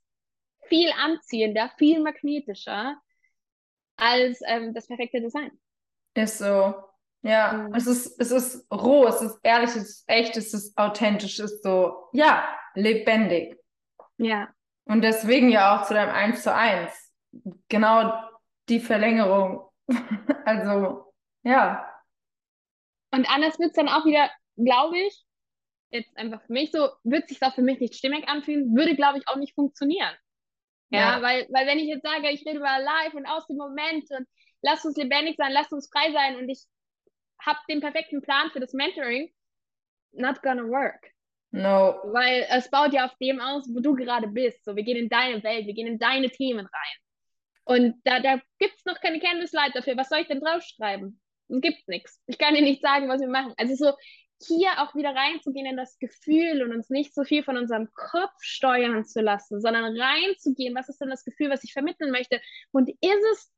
[0.69, 2.97] viel anziehender, viel magnetischer
[3.97, 5.51] als ähm, das perfekte Design.
[6.15, 6.75] Ist so.
[7.23, 7.75] Ja, mhm.
[7.75, 11.53] es ist, es ist roh, es ist ehrlich, es ist echt, es ist authentisch, es
[11.53, 13.59] ist so, ja, lebendig.
[14.19, 14.49] Ja.
[14.85, 16.93] Und deswegen ja auch zu deinem 1 zu 1.
[17.69, 18.13] Genau
[18.69, 19.71] die Verlängerung.
[20.45, 21.91] also, ja.
[23.11, 25.24] Und anders wird es dann auch wieder, glaube ich,
[25.95, 29.19] jetzt einfach für mich so, wird sich auch für mich nicht stimmig anfühlen, würde, glaube
[29.19, 30.15] ich, auch nicht funktionieren.
[30.91, 33.57] Ja, ja, Weil, weil wenn ich jetzt sage, ich rede über live und aus dem
[33.57, 34.27] Moment und
[34.63, 36.65] lass uns lebendig sein, lass uns frei sein und ich
[37.41, 39.33] habe den perfekten Plan für das Mentoring,
[40.13, 41.11] not gonna work.
[41.51, 42.01] No.
[42.13, 44.65] Weil es baut ja auf dem aus, wo du gerade bist.
[44.65, 46.97] So, wir gehen in deine Welt, wir gehen in deine Themen rein.
[47.65, 49.97] Und da, da gibt es noch keine Canvas Light dafür.
[49.97, 51.21] Was soll ich denn draufschreiben?
[51.49, 52.21] Es gibt nichts.
[52.27, 53.55] Ich kann dir nicht sagen, was wir machen.
[53.57, 53.97] Also so
[54.43, 58.41] hier auch wieder reinzugehen in das Gefühl und uns nicht so viel von unserem Kopf
[58.41, 62.41] steuern zu lassen, sondern reinzugehen, was ist denn das Gefühl, was ich vermitteln möchte?
[62.73, 63.53] Und ist es,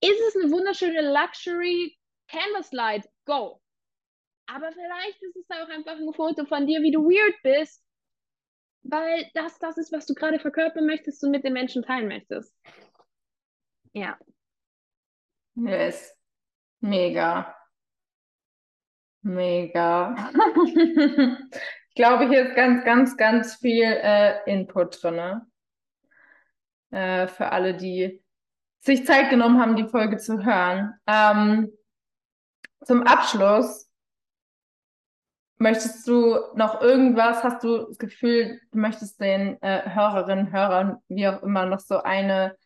[0.00, 1.96] ist es eine wunderschöne Luxury
[2.28, 3.08] Canvas Light?
[3.26, 3.60] Go.
[4.46, 7.82] Aber vielleicht ist es auch einfach ein Foto von dir, wie du weird bist,
[8.82, 12.54] weil das das ist, was du gerade verkörpern möchtest und mit den Menschen teilen möchtest.
[13.92, 14.18] Ja.
[15.54, 16.14] Yes.
[16.80, 17.56] Mega.
[19.24, 20.14] Mega.
[21.88, 25.40] ich glaube, hier ist ganz, ganz, ganz viel äh, Input drin.
[26.90, 28.22] Äh, für alle, die
[28.80, 30.94] sich Zeit genommen haben, die Folge zu hören.
[31.06, 31.72] Ähm,
[32.84, 33.84] zum Abschluss
[35.64, 41.28] Möchtest du noch irgendwas, hast du das Gefühl, du möchtest den äh, Hörerinnen, Hörern, wie
[41.28, 42.56] auch immer, noch so eine,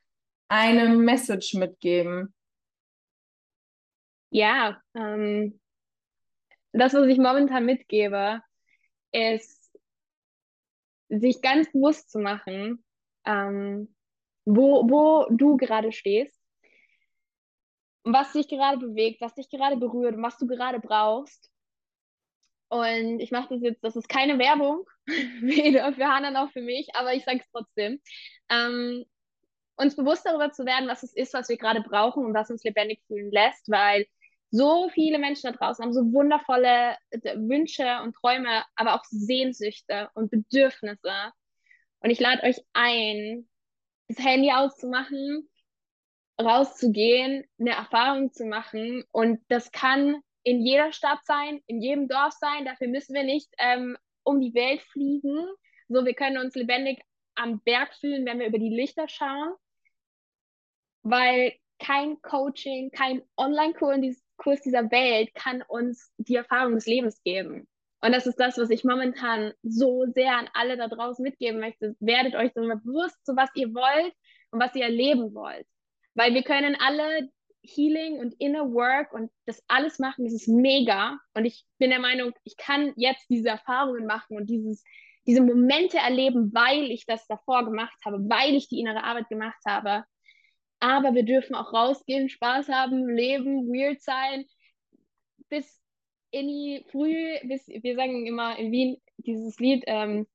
[0.49, 2.35] eine Message mitgeben?
[4.31, 5.61] Ja, ähm,
[6.73, 8.43] das, was ich momentan mitgebe,
[9.13, 9.77] ist,
[11.09, 12.85] sich ganz bewusst zu machen,
[13.25, 13.95] ähm,
[14.45, 16.39] wo, wo du gerade stehst,
[18.05, 21.51] was dich gerade bewegt, was dich gerade berührt was du gerade brauchst
[22.69, 24.87] und ich mache das jetzt, das ist keine Werbung,
[25.41, 28.01] weder für Hannah noch für mich, aber ich sage es trotzdem.
[28.51, 29.05] Ähm,
[29.77, 32.65] uns bewusst darüber zu werden, was es ist, was wir gerade brauchen und was uns
[32.65, 34.07] lebendig fühlen lässt, weil
[34.51, 40.09] so viele Menschen da draußen haben so wundervolle äh, Wünsche und Träume, aber auch Sehnsüchte
[40.15, 41.33] und Bedürfnisse.
[42.01, 43.49] Und ich lade euch ein,
[44.09, 45.49] das Handy auszumachen,
[46.41, 49.05] rauszugehen, eine Erfahrung zu machen.
[49.11, 52.65] Und das kann in jeder Stadt sein, in jedem Dorf sein.
[52.65, 55.47] Dafür müssen wir nicht ähm, um die Welt fliegen.
[55.89, 57.03] So, wir können uns lebendig
[57.35, 59.55] am Berg fühlen, wenn wir über die Lichter schauen.
[61.03, 64.23] Weil kein Coaching, kein Online-Kurs
[64.65, 67.69] dieser Welt kann uns die Erfahrung des Lebens geben.
[68.01, 71.97] Und das ist das, was ich momentan so sehr an alle da draußen mitgeben möchte.
[71.99, 74.15] Werdet euch so bewusst, so was ihr wollt
[74.51, 75.67] und was ihr erleben wollt.
[76.15, 77.29] Weil wir können alle
[77.63, 81.19] Healing und Inner Work und das alles machen, das ist mega.
[81.35, 84.85] Und ich bin der Meinung, ich kann jetzt diese Erfahrungen machen und dieses,
[85.27, 89.61] diese Momente erleben, weil ich das davor gemacht habe, weil ich die innere Arbeit gemacht
[89.67, 90.05] habe.
[90.81, 94.45] Aber wir dürfen auch rausgehen, Spaß haben, leben, weird sein.
[95.49, 95.81] Bis
[96.31, 100.27] in die Früh, bis, wir sagen immer in Wien dieses Lied, ähm,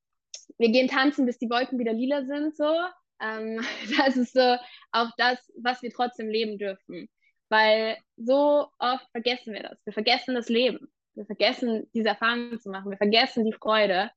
[0.57, 2.75] wir gehen tanzen, bis die Wolken wieder lila sind, so.
[3.21, 3.61] Ähm,
[3.97, 4.57] das ist so
[4.91, 7.09] auch das, was wir trotzdem leben dürfen.
[7.49, 9.77] Weil so oft vergessen wir das.
[9.85, 10.91] Wir vergessen das Leben.
[11.13, 12.89] Wir vergessen, diese Erfahrungen zu machen.
[12.89, 14.09] Wir vergessen die Freude.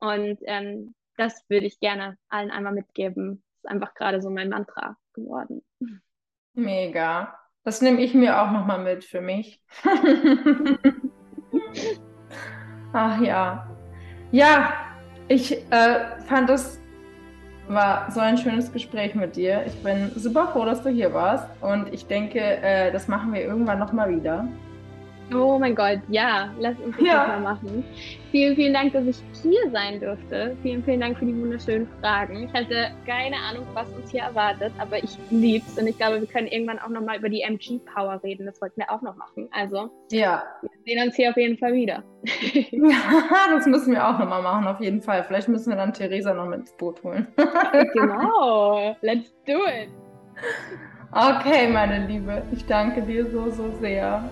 [0.00, 3.42] Und ähm, das würde ich gerne allen einmal mitgeben.
[3.62, 5.62] Das ist einfach gerade so mein Mantra geworden.
[6.54, 7.38] Mega.
[7.64, 9.60] Das nehme ich mir auch nochmal mit für mich.
[12.92, 13.68] Ach ja.
[14.30, 14.72] Ja,
[15.28, 16.80] ich äh, fand es
[17.66, 19.64] war so ein schönes Gespräch mit dir.
[19.66, 23.42] Ich bin super froh, dass du hier warst und ich denke, äh, das machen wir
[23.42, 24.48] irgendwann nochmal wieder.
[25.34, 27.26] Oh mein Gott, ja, lass uns das ja.
[27.26, 27.84] mal machen.
[28.30, 30.56] Vielen, vielen Dank, dass ich hier sein durfte.
[30.62, 32.44] Vielen, vielen Dank für die wunderschönen Fragen.
[32.44, 36.26] Ich hatte keine Ahnung, was uns hier erwartet, aber ich lieb's und ich glaube, wir
[36.26, 38.46] können irgendwann auch nochmal über die MG Power reden.
[38.46, 39.48] Das wollten wir auch noch machen.
[39.52, 40.44] Also, ja.
[40.62, 42.02] wir sehen uns hier auf jeden Fall wieder.
[42.70, 42.96] ja,
[43.50, 45.24] das müssen wir auch nochmal machen, auf jeden Fall.
[45.24, 47.26] Vielleicht müssen wir dann Theresa noch mit ins Boot holen.
[47.92, 49.90] genau, let's do it.
[51.12, 54.22] Okay, meine Liebe, ich danke dir so, so sehr.